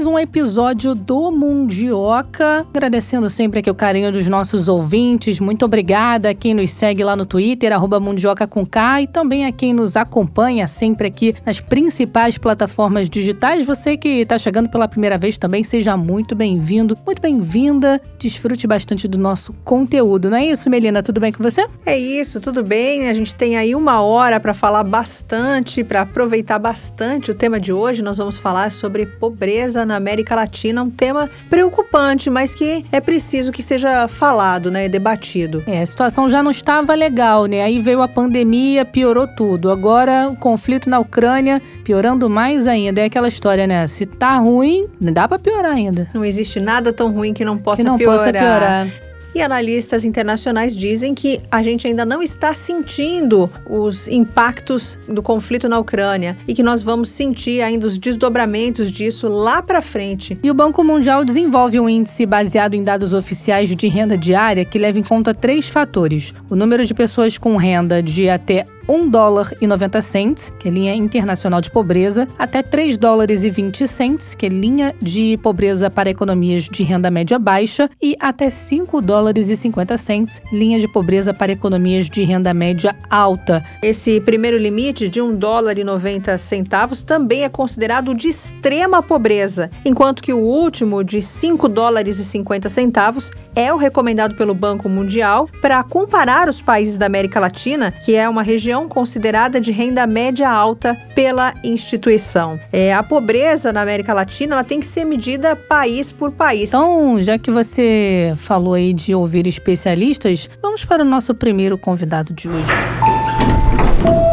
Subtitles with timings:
[0.00, 2.66] Mais um episódio do Mundioca.
[2.72, 5.38] Agradecendo sempre aqui o carinho dos nossos ouvintes.
[5.38, 9.44] Muito obrigada a quem nos segue lá no Twitter, arroba Mundioca com K, e também
[9.44, 13.66] a quem nos acompanha sempre aqui nas principais plataformas digitais.
[13.66, 18.00] Você que está chegando pela primeira vez também, seja muito bem-vindo, muito bem-vinda.
[18.18, 21.02] Desfrute bastante do nosso conteúdo, não é isso, Melina?
[21.02, 21.66] Tudo bem com você?
[21.84, 23.10] É isso, tudo bem.
[23.10, 27.70] A gente tem aí uma hora para falar bastante, para aproveitar bastante o tema de
[27.70, 28.00] hoje.
[28.00, 33.50] Nós vamos falar sobre pobreza na América Latina, um tema preocupante, mas que é preciso
[33.52, 35.62] que seja falado, né, debatido.
[35.66, 37.62] É, a situação já não estava legal, né?
[37.62, 39.70] Aí veio a pandemia, piorou tudo.
[39.70, 43.00] Agora o conflito na Ucrânia piorando mais ainda.
[43.00, 43.86] É aquela história, né?
[43.86, 46.08] Se tá ruim, dá para piorar ainda.
[46.14, 48.18] Não existe nada tão ruim que não possa que não piorar.
[48.18, 49.09] Possa piorar.
[49.34, 55.68] E analistas internacionais dizem que a gente ainda não está sentindo os impactos do conflito
[55.68, 60.38] na Ucrânia e que nós vamos sentir ainda os desdobramentos disso lá para frente.
[60.42, 64.78] E o Banco Mundial desenvolve um índice baseado em dados oficiais de renda diária que
[64.78, 69.54] leva em conta três fatores: o número de pessoas com renda de até 1 dólar
[69.60, 74.34] e 90 cents, que é linha internacional de pobreza, até 3 dólares e 20 cents,
[74.34, 79.48] que é linha de pobreza para economias de renda média baixa, e até 5 dólares
[79.48, 83.64] e 50 cents, linha de pobreza para economias de renda média alta.
[83.80, 89.70] Esse primeiro limite de 1 dólar e 90 centavos também é considerado de extrema pobreza,
[89.84, 94.88] enquanto que o último de 5 dólares e 50 centavos é o recomendado pelo Banco
[94.88, 99.70] Mundial para comparar os países da América Latina, que é uma região região considerada de
[99.72, 102.58] renda média alta pela instituição.
[102.72, 106.70] É, a pobreza na América Latina ela tem que ser medida país por país.
[106.70, 112.32] Então, já que você falou aí de ouvir especialistas, vamos para o nosso primeiro convidado
[112.32, 113.19] de hoje.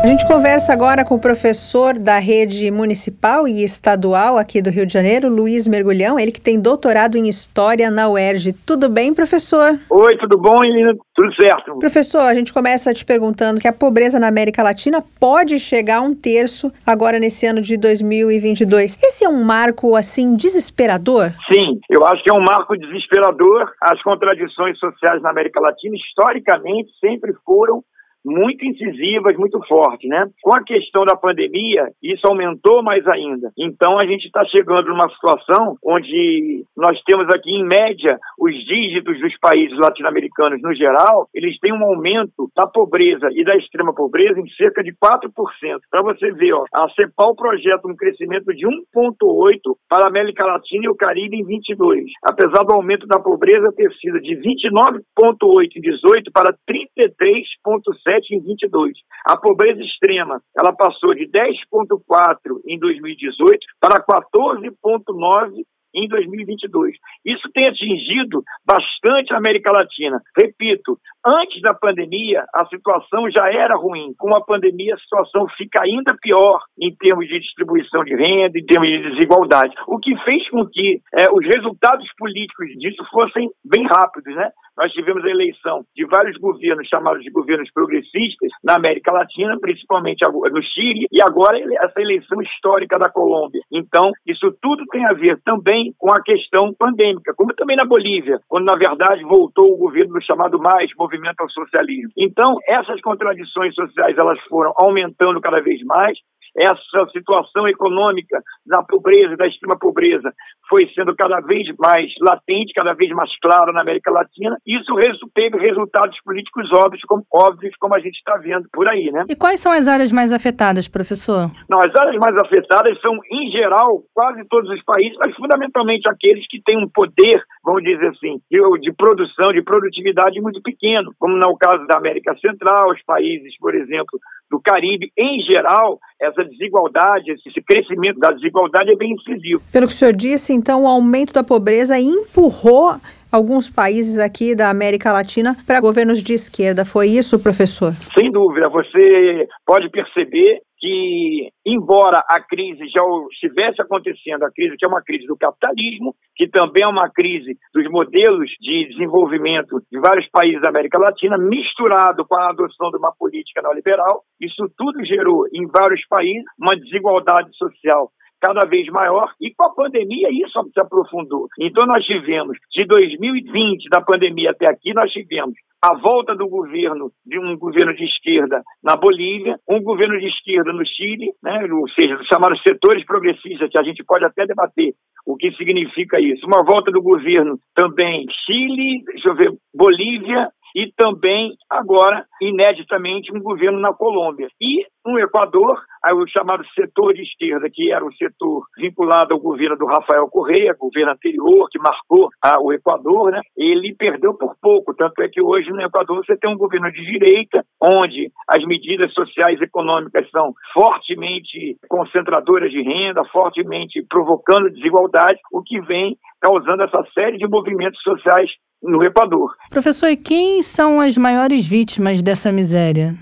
[0.07, 4.85] A gente conversa agora com o professor da rede municipal e estadual aqui do Rio
[4.85, 8.53] de Janeiro, Luiz Mergulhão, ele que tem doutorado em História na UERJ.
[8.65, 9.77] Tudo bem, professor?
[9.89, 10.93] Oi, tudo bom, Helena?
[11.13, 11.77] Tudo certo.
[11.79, 16.01] Professor, a gente começa te perguntando que a pobreza na América Latina pode chegar a
[16.01, 18.97] um terço agora nesse ano de 2022.
[19.03, 21.31] Esse é um marco, assim, desesperador?
[21.53, 23.73] Sim, eu acho que é um marco desesperador.
[23.81, 27.83] As contradições sociais na América Latina, historicamente, sempre foram
[28.27, 30.25] muito incisivas, muito fortes, né?
[30.41, 33.51] Com a questão da pandemia, isso aumentou mais ainda.
[33.57, 39.19] Então a gente está chegando numa situação onde nós temos aqui, em média, os dígitos
[39.19, 44.39] dos países latino-americanos no geral, eles têm um aumento da pobreza e da extrema pobreza
[44.39, 45.79] em cerca de 4%.
[45.89, 50.85] Para você ver, ó, a CEPAL projeta um crescimento de 1,8% para a América Latina
[50.85, 55.81] e o Caribe em 22, apesar do aumento da pobreza ter sido de 29,8% em
[55.81, 58.93] 18 para 33,7% em 22.
[59.25, 65.63] A pobreza extrema, ela passou de 10,4 em 2018 para 14,9
[65.93, 66.95] em 2022.
[67.25, 70.21] Isso tem atingido bastante a América Latina.
[70.37, 74.13] Repito, antes da pandemia, a situação já era ruim.
[74.17, 78.65] Com a pandemia, a situação fica ainda pior em termos de distribuição de renda, em
[78.65, 79.75] termos de desigualdade.
[79.87, 84.49] O que fez com que é, os resultados políticos disso fossem bem rápidos, né?
[84.77, 90.23] Nós tivemos a eleição de vários governos chamados de governos progressistas na América Latina, principalmente
[90.23, 93.61] no Chile, e agora essa eleição histórica da Colômbia.
[93.71, 98.39] Então, isso tudo tem a ver também com a questão pandêmica, como também na Bolívia,
[98.47, 102.11] quando na verdade voltou o governo chamado mais movimento ao socialismo.
[102.17, 106.17] Então, essas contradições sociais elas foram aumentando cada vez mais
[106.57, 110.33] essa situação econômica da pobreza, da extrema pobreza,
[110.67, 114.57] foi sendo cada vez mais latente, cada vez mais clara na América Latina.
[114.65, 114.93] Isso
[115.33, 119.25] teve resultados políticos óbvios, como, óbvios, como a gente está vendo por aí, né?
[119.29, 121.51] E quais são as áreas mais afetadas, professor?
[121.69, 126.45] Não, as áreas mais afetadas são, em geral, quase todos os países, mas fundamentalmente aqueles
[126.47, 131.37] que têm um poder, vamos dizer assim, de, de produção, de produtividade muito pequeno, como
[131.37, 137.31] no caso da América Central, os países, por exemplo, do Caribe, em geral, essa desigualdade,
[137.31, 139.61] esse crescimento da desigualdade é bem incisivo.
[139.71, 142.95] Pelo que o senhor disse, então, o aumento da pobreza empurrou
[143.31, 146.85] alguns países aqui da América Latina para governos de esquerda.
[146.85, 147.93] Foi isso, professor?
[148.17, 148.69] Sem dúvida.
[148.69, 153.01] Você pode perceber que, embora a crise já
[153.31, 157.57] estivesse acontecendo, a crise que é uma crise do capitalismo, que também é uma crise
[157.73, 162.97] dos modelos de desenvolvimento de vários países da América Latina, misturado com a adoção de
[162.97, 169.31] uma política neoliberal, isso tudo gerou em vários países uma desigualdade social cada vez maior
[169.41, 171.47] e com a pandemia isso se aprofundou.
[171.59, 177.11] Então nós tivemos, de 2020, da pandemia até aqui, nós tivemos a volta do governo,
[177.25, 181.87] de um governo de esquerda na Bolívia, um governo de esquerda no Chile, né, ou
[181.89, 184.93] seja, chamados setores progressistas, que a gente pode até debater
[185.25, 186.47] o que significa isso.
[186.47, 193.41] Uma volta do governo também Chile, deixa eu ver, Bolívia e também, agora, ineditamente, um
[193.41, 194.47] governo na Colômbia.
[194.61, 195.81] E no Equador,
[196.13, 200.75] o chamado setor de esquerda, que era o setor vinculado ao governo do Rafael Correia,
[200.79, 204.93] governo anterior, que marcou ah, o Equador, né, ele perdeu por pouco.
[204.93, 209.11] Tanto é que hoje no Equador você tem um governo de direita, onde as medidas
[209.13, 216.83] sociais e econômicas são fortemente concentradoras de renda, fortemente provocando desigualdade, o que vem causando
[216.83, 218.49] essa série de movimentos sociais
[218.81, 219.55] no Equador.
[219.69, 223.15] Professor, e quem são as maiores vítimas dessa miséria?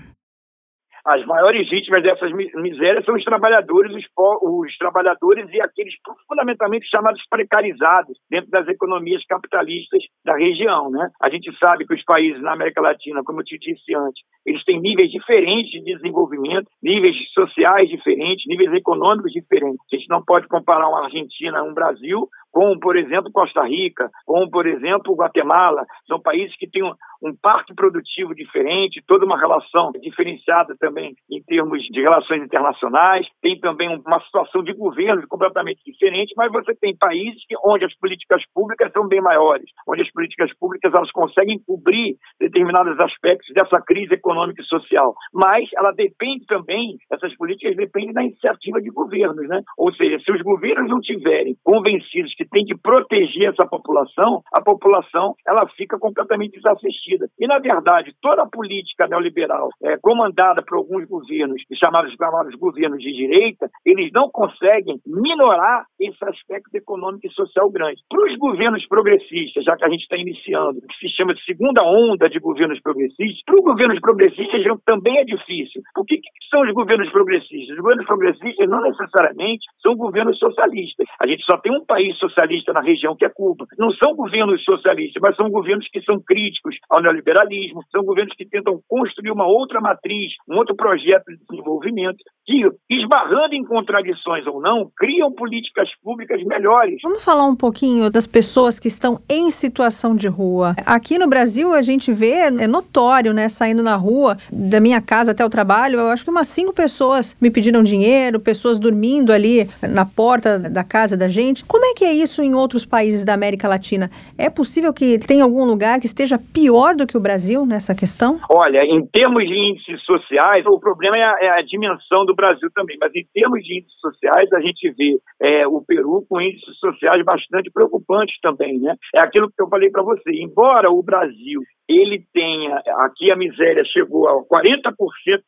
[1.06, 4.04] As maiores vítimas dessas misérias são os trabalhadores, os,
[4.42, 5.94] os, trabalhadores e aqueles
[6.26, 10.90] fundamentalmente chamados precarizados dentro das economias capitalistas da região.
[10.90, 11.08] Né?
[11.22, 14.64] A gente sabe que os países na América Latina, como eu te disse antes, eles
[14.64, 19.78] têm níveis diferentes de desenvolvimento, níveis sociais diferentes, níveis econômicos diferentes.
[19.92, 24.50] A gente não pode comparar uma Argentina, um Brasil, como, por exemplo, Costa Rica, como,
[24.50, 25.84] por exemplo, Guatemala.
[26.06, 26.92] São países que têm um,
[27.22, 33.58] um parque produtivo diferente, toda uma relação diferenciada também em termos de relações internacionais, tem
[33.60, 38.90] também uma situação de governo completamente diferente, mas você tem países onde as políticas públicas
[38.92, 44.62] são bem maiores, onde as políticas públicas elas conseguem cobrir determinados aspectos dessa crise econômica
[44.62, 45.14] e social.
[45.32, 49.62] Mas ela depende também, essas políticas dependem da iniciativa de governos, né?
[49.76, 54.60] Ou seja, se os governos não tiverem convencidos que tem que proteger essa população, a
[54.60, 57.28] população ela fica completamente desassistida.
[57.38, 63.02] E, na verdade, toda a política neoliberal é, comandada por alguns governos, chamados, chamados governos
[63.02, 68.00] de direita, eles não conseguem minorar esse aspecto econômico e social grande.
[68.08, 71.82] Para os governos progressistas, já que a gente está iniciando, que se chama de segunda
[71.82, 75.82] onda de governos progressistas, para os governos progressistas também é difícil.
[75.98, 77.76] O que, que são os governos progressistas?
[77.76, 81.06] Os governos progressistas não necessariamente são governos socialistas.
[81.20, 83.66] A gente só tem um país socialista na região, que é Cuba.
[83.78, 88.48] Não são governos socialistas, mas são governos que são críticos ao neoliberalismo, são governos que
[88.48, 94.60] tentam construir uma outra matriz, um outro projeto de desenvolvimento, que, esbarrando em contradições ou
[94.60, 96.98] não, criam políticas públicas melhores.
[97.02, 100.74] Vamos falar um pouquinho das pessoas que estão em situação de rua.
[100.86, 105.32] Aqui no Brasil, a gente vê, é notório, né, saindo na rua, da minha casa
[105.32, 109.68] até o trabalho, eu acho que umas cinco pessoas me pediram dinheiro, pessoas dormindo ali
[109.82, 111.64] na porta da casa da gente.
[111.64, 114.10] Como é que é isso em outros países da América Latina?
[114.38, 118.38] É possível que tenha algum lugar que esteja pior do que o Brasil nessa questão?
[118.50, 122.70] Olha, em termos de índices sociais, o problema é a, é a dimensão do Brasil
[122.74, 126.76] também, mas em termos de índices sociais, a gente vê é, o Peru com índices
[126.78, 128.94] sociais bastante preocupantes também, né?
[129.14, 130.30] É aquilo que eu falei para você.
[130.32, 134.92] Embora o Brasil ele tenha, aqui a miséria chegou a 40%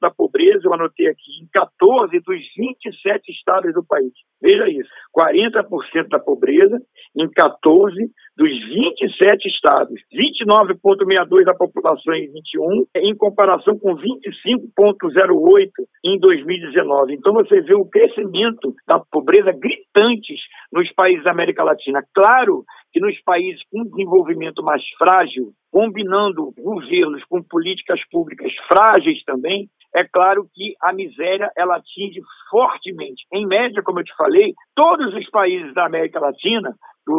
[0.01, 4.13] da pobreza, eu anotei aqui, em 14 dos 27 estados do país.
[4.41, 6.81] Veja isso, 40% da pobreza
[7.17, 7.95] em 14
[8.37, 15.71] dos 27 estados, 29,62 da população em 21, em comparação com 25,08
[16.05, 17.15] em 2019.
[17.15, 20.39] Então você vê o crescimento da pobreza gritantes
[20.73, 22.01] nos países da América Latina.
[22.15, 29.69] Claro que nos países com desenvolvimento mais frágil, combinando governos com políticas públicas frágeis também,
[29.95, 33.25] é claro que a miséria ela atinge fortemente.
[33.33, 36.75] Em média, como eu te falei, todos os países da América Latina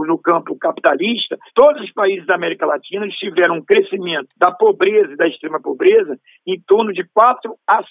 [0.05, 5.17] no campo capitalista, todos os países da América Latina tiveram um crescimento da pobreza e
[5.17, 6.17] da extrema pobreza
[6.48, 7.86] em torno de 4 a 5%.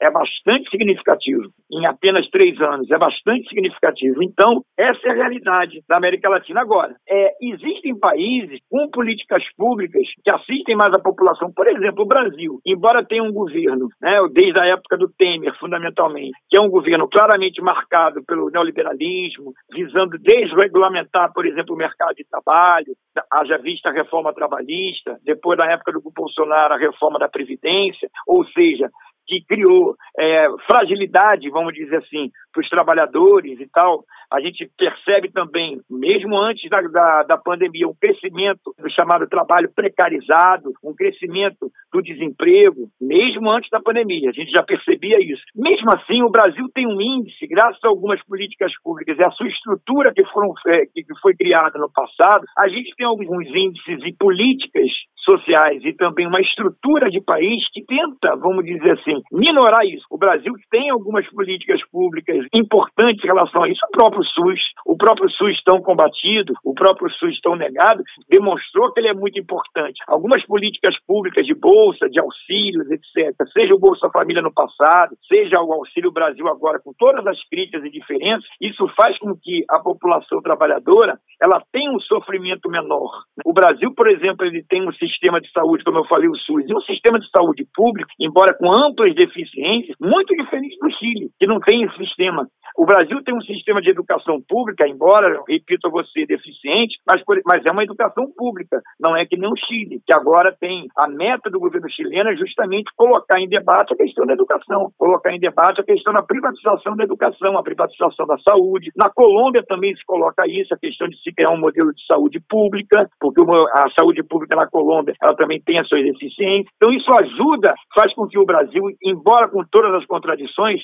[0.00, 1.50] É bastante significativo.
[1.70, 4.22] Em apenas três anos, é bastante significativo.
[4.22, 6.60] Então, essa é a realidade da América Latina.
[6.60, 11.52] Agora, é, existem países com políticas públicas que assistem mais a população.
[11.52, 16.32] Por exemplo, o Brasil, embora tenha um governo, né, desde a época do Temer, fundamentalmente,
[16.48, 22.14] que é um governo claramente marcado pelo neoliberalismo, visando desde regulamentar, por exemplo, o mercado
[22.14, 22.94] de trabalho,
[23.30, 28.46] haja vista a reforma trabalhista, depois da época do Bolsonaro, a reforma da Previdência, ou
[28.46, 28.88] seja,
[29.26, 30.39] que criou é,
[30.70, 34.04] fragilidade, vamos dizer assim, para os trabalhadores e tal.
[34.32, 39.68] A gente percebe também, mesmo antes da, da, da, pandemia, um crescimento do chamado trabalho
[39.74, 44.30] precarizado, um crescimento do desemprego, mesmo antes da pandemia.
[44.30, 45.42] A gente já percebia isso.
[45.54, 49.48] Mesmo assim, o Brasil tem um índice, graças a algumas políticas públicas e a sua
[49.48, 54.16] estrutura que, foram, é, que foi criada no passado, a gente tem alguns índices e
[54.16, 54.90] políticas
[55.28, 60.04] sociais e também uma estrutura de país que tenta, vamos dizer assim, minorar isso.
[60.10, 60.39] O Brasil
[60.70, 63.80] tem algumas políticas públicas importantes em relação a isso.
[63.86, 69.00] O próprio SUS, o próprio SUS tão combatido, o próprio SUS tão negado, demonstrou que
[69.00, 70.00] ele é muito importante.
[70.06, 75.60] Algumas políticas públicas de bolsa, de auxílios, etc., seja o Bolsa Família no passado, seja
[75.60, 79.78] o Auxílio Brasil agora, com todas as críticas e diferenças, isso faz com que a
[79.78, 83.24] população trabalhadora ela tenha um sofrimento menor.
[83.44, 86.68] O Brasil, por exemplo, ele tem um sistema de saúde, como eu falei, o SUS,
[86.68, 91.46] e um sistema de saúde público, embora com amplas deficiências, muito diferente do Chile, que
[91.46, 92.46] não tem esse sistema.
[92.76, 97.64] O Brasil tem um sistema de educação pública, embora, repito a você, deficiente, mas, mas
[97.66, 101.50] é uma educação pública, não é que nem o Chile, que agora tem a meta
[101.50, 105.80] do governo chileno é justamente colocar em debate a questão da educação, colocar em debate
[105.80, 108.90] a questão da privatização da educação, a privatização da saúde.
[108.96, 112.40] Na Colômbia também se coloca isso, a questão de se criar um modelo de saúde
[112.48, 116.72] pública, porque a saúde pública na Colômbia ela também tem as suas deficiências.
[116.76, 120.82] Então isso ajuda, faz com que o Brasil, embora com todas as contradições,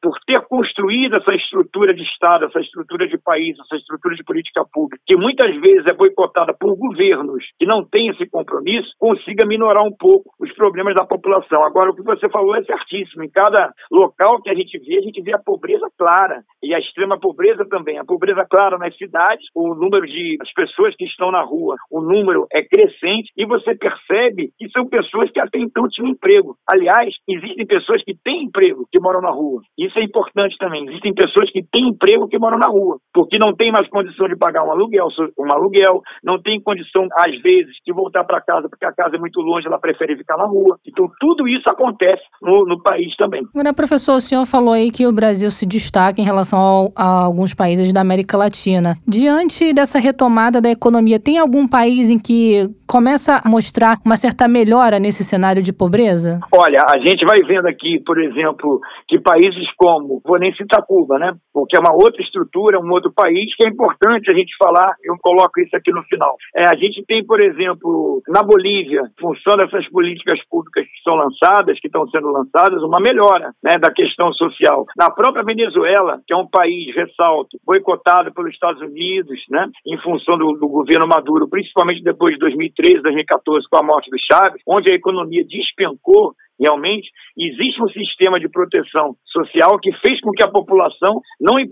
[0.00, 4.64] por ter construído essa estrutura de Estado, essa estrutura de país, essa estrutura de política
[4.72, 9.84] pública, que muitas vezes é boicotada por governos que não têm esse compromisso, consiga minorar
[9.84, 11.64] um pouco os problemas da população.
[11.64, 13.24] Agora, o que você falou é certíssimo.
[13.24, 16.78] Em cada local que a gente vê, a gente vê a pobreza clara e a
[16.78, 17.98] extrema pobreza também.
[17.98, 22.00] A pobreza clara nas cidades, o número de as pessoas que estão na rua, o
[22.00, 26.56] número é crescente e você percebe que são pessoas que até então tinham emprego.
[26.70, 29.62] Aliás, existem pessoas que têm emprego que moram na rua.
[29.78, 30.86] Isso é importante também.
[30.88, 34.36] Existem pessoas que têm emprego que moram na rua, porque não tem mais condição de
[34.36, 38.84] pagar um aluguel, um aluguel, não tem condição, às vezes, de voltar para casa porque
[38.84, 40.78] a casa é muito longe, ela prefere ficar na rua.
[40.86, 43.42] Então, tudo isso acontece no, no país também.
[43.54, 47.24] Agora, professor, o senhor falou aí que o Brasil se destaca em relação ao, a
[47.24, 48.96] alguns países da América Latina.
[49.06, 54.48] Diante dessa retomada da economia, tem algum país em que começa a mostrar uma certa
[54.48, 56.40] melhora nesse cenário de pobreza?
[56.52, 58.65] Olha, a gente vai vendo aqui, por exemplo,
[59.08, 61.32] que países como, vou nem citar Cuba, né?
[61.52, 65.16] Porque é uma outra estrutura, um outro país que é importante a gente falar, eu
[65.20, 66.36] coloco isso aqui no final.
[66.54, 71.14] É, a gente tem, por exemplo, na Bolívia, em função dessas políticas públicas que são
[71.14, 74.84] lançadas, que estão sendo lançadas, uma melhora né, da questão social.
[74.96, 80.38] Na própria Venezuela, que é um país, ressalto, boicotado pelos Estados Unidos, né, em função
[80.38, 84.90] do, do governo Maduro, principalmente depois de 2013, 2014, com a morte do Chaves, onde
[84.90, 90.50] a economia despencou, realmente, existe um sistema de proteção social que fez com que a
[90.50, 91.64] população não é,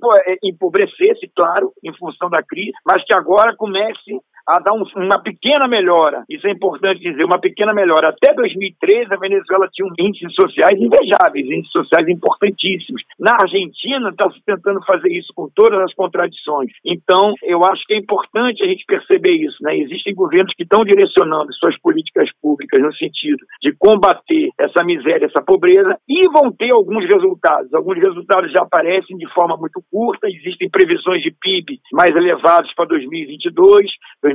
[0.43, 5.67] empobrecesse, claro, em função da crise, mas que agora comece a dar um, uma pequena
[5.67, 6.25] melhora.
[6.29, 8.09] Isso é importante dizer, uma pequena melhora.
[8.09, 13.03] Até 2013, a Venezuela tinha índices sociais invejáveis, índices sociais importantíssimos.
[13.19, 16.71] Na Argentina, está se tentando fazer isso com todas as contradições.
[16.85, 19.57] Então, eu acho que é importante a gente perceber isso.
[19.63, 19.79] Né?
[19.79, 25.43] Existem governos que estão direcionando suas políticas públicas no sentido de combater essa miséria, essa
[25.43, 27.73] pobreza, e vão ter alguns resultados.
[27.73, 32.87] Alguns resultados já aparecem de forma muito curta, existem previsões de PIB mais elevados para
[32.87, 33.87] 2022,
[34.23, 34.34] 2023,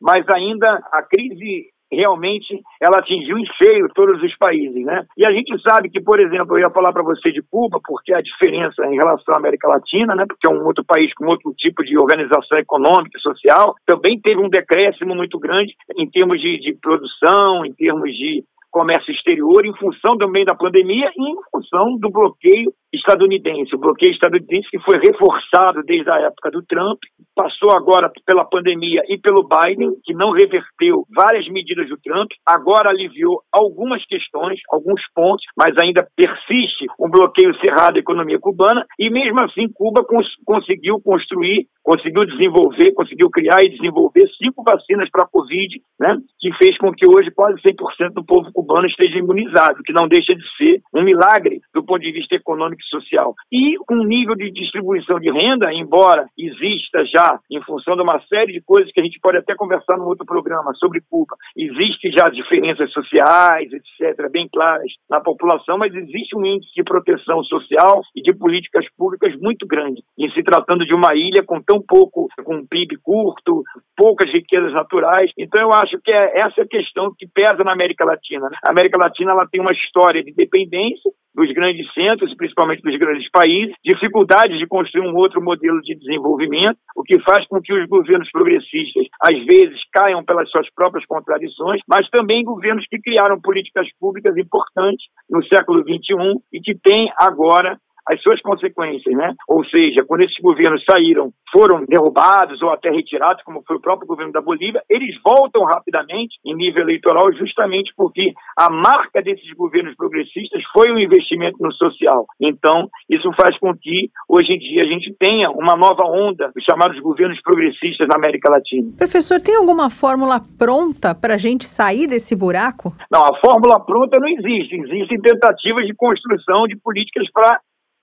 [0.00, 5.04] mas ainda a crise realmente ela atingiu em cheio todos os países, né?
[5.16, 8.14] E a gente sabe que, por exemplo, eu ia falar para você de Cuba, porque
[8.14, 10.24] a diferença em relação à América Latina, né?
[10.26, 14.40] Porque é um outro país com outro tipo de organização econômica e social, também teve
[14.40, 19.76] um decréscimo muito grande em termos de, de produção, em termos de comércio exterior em
[19.76, 23.74] função também da pandemia e em função do bloqueio estadunidense.
[23.74, 26.98] O bloqueio estadunidense que foi reforçado desde a época do Trump,
[27.34, 32.90] passou agora pela pandemia e pelo Biden, que não reverteu várias medidas do Trump, agora
[32.90, 39.10] aliviou algumas questões, alguns pontos, mas ainda persiste um bloqueio cerrado à economia cubana e
[39.10, 45.24] mesmo assim Cuba cons conseguiu construir, conseguiu desenvolver, conseguiu criar e desenvolver cinco vacinas para
[45.24, 49.82] a Covid, né, que fez com que hoje quase 100% do povo cubano esteja imunizado,
[49.84, 53.34] que não deixa de ser um milagre do ponto de vista econômico social.
[53.50, 58.52] E um nível de distribuição de renda, embora exista já, em função de uma série
[58.52, 62.28] de coisas que a gente pode até conversar num outro programa sobre Cuba, existe já
[62.28, 68.22] diferenças sociais, etc., bem claras na população, mas existe um índice de proteção social e
[68.22, 72.56] de políticas públicas muito grande, em se tratando de uma ilha com tão pouco, com
[72.56, 73.62] um PIB curto,
[73.96, 75.30] poucas riquezas naturais.
[75.38, 78.48] Então eu acho que é essa questão que pesa na América Latina.
[78.66, 83.28] A América Latina ela tem uma história de dependência dos grandes centros, principalmente dos grandes
[83.30, 87.88] países, dificuldades de construir um outro modelo de desenvolvimento, o que faz com que os
[87.88, 93.86] governos progressistas, às vezes, caiam pelas suas próprias contradições, mas também governos que criaram políticas
[93.98, 97.78] públicas importantes no século XXI e que têm agora
[98.08, 99.34] as suas consequências, né?
[99.48, 104.06] Ou seja, quando esses governos saíram, foram derrubados ou até retirados, como foi o próprio
[104.06, 109.94] governo da Bolívia, eles voltam rapidamente em nível eleitoral justamente porque a marca desses governos
[109.96, 112.26] progressistas foi o investimento no social.
[112.40, 116.64] Então, isso faz com que hoje em dia a gente tenha uma nova onda dos
[116.64, 118.92] chamados governos progressistas na América Latina.
[118.96, 122.92] Professor, tem alguma fórmula pronta para a gente sair desse buraco?
[123.10, 124.76] Não, a fórmula pronta não existe.
[124.76, 127.60] Existem tentativas de construção de políticas para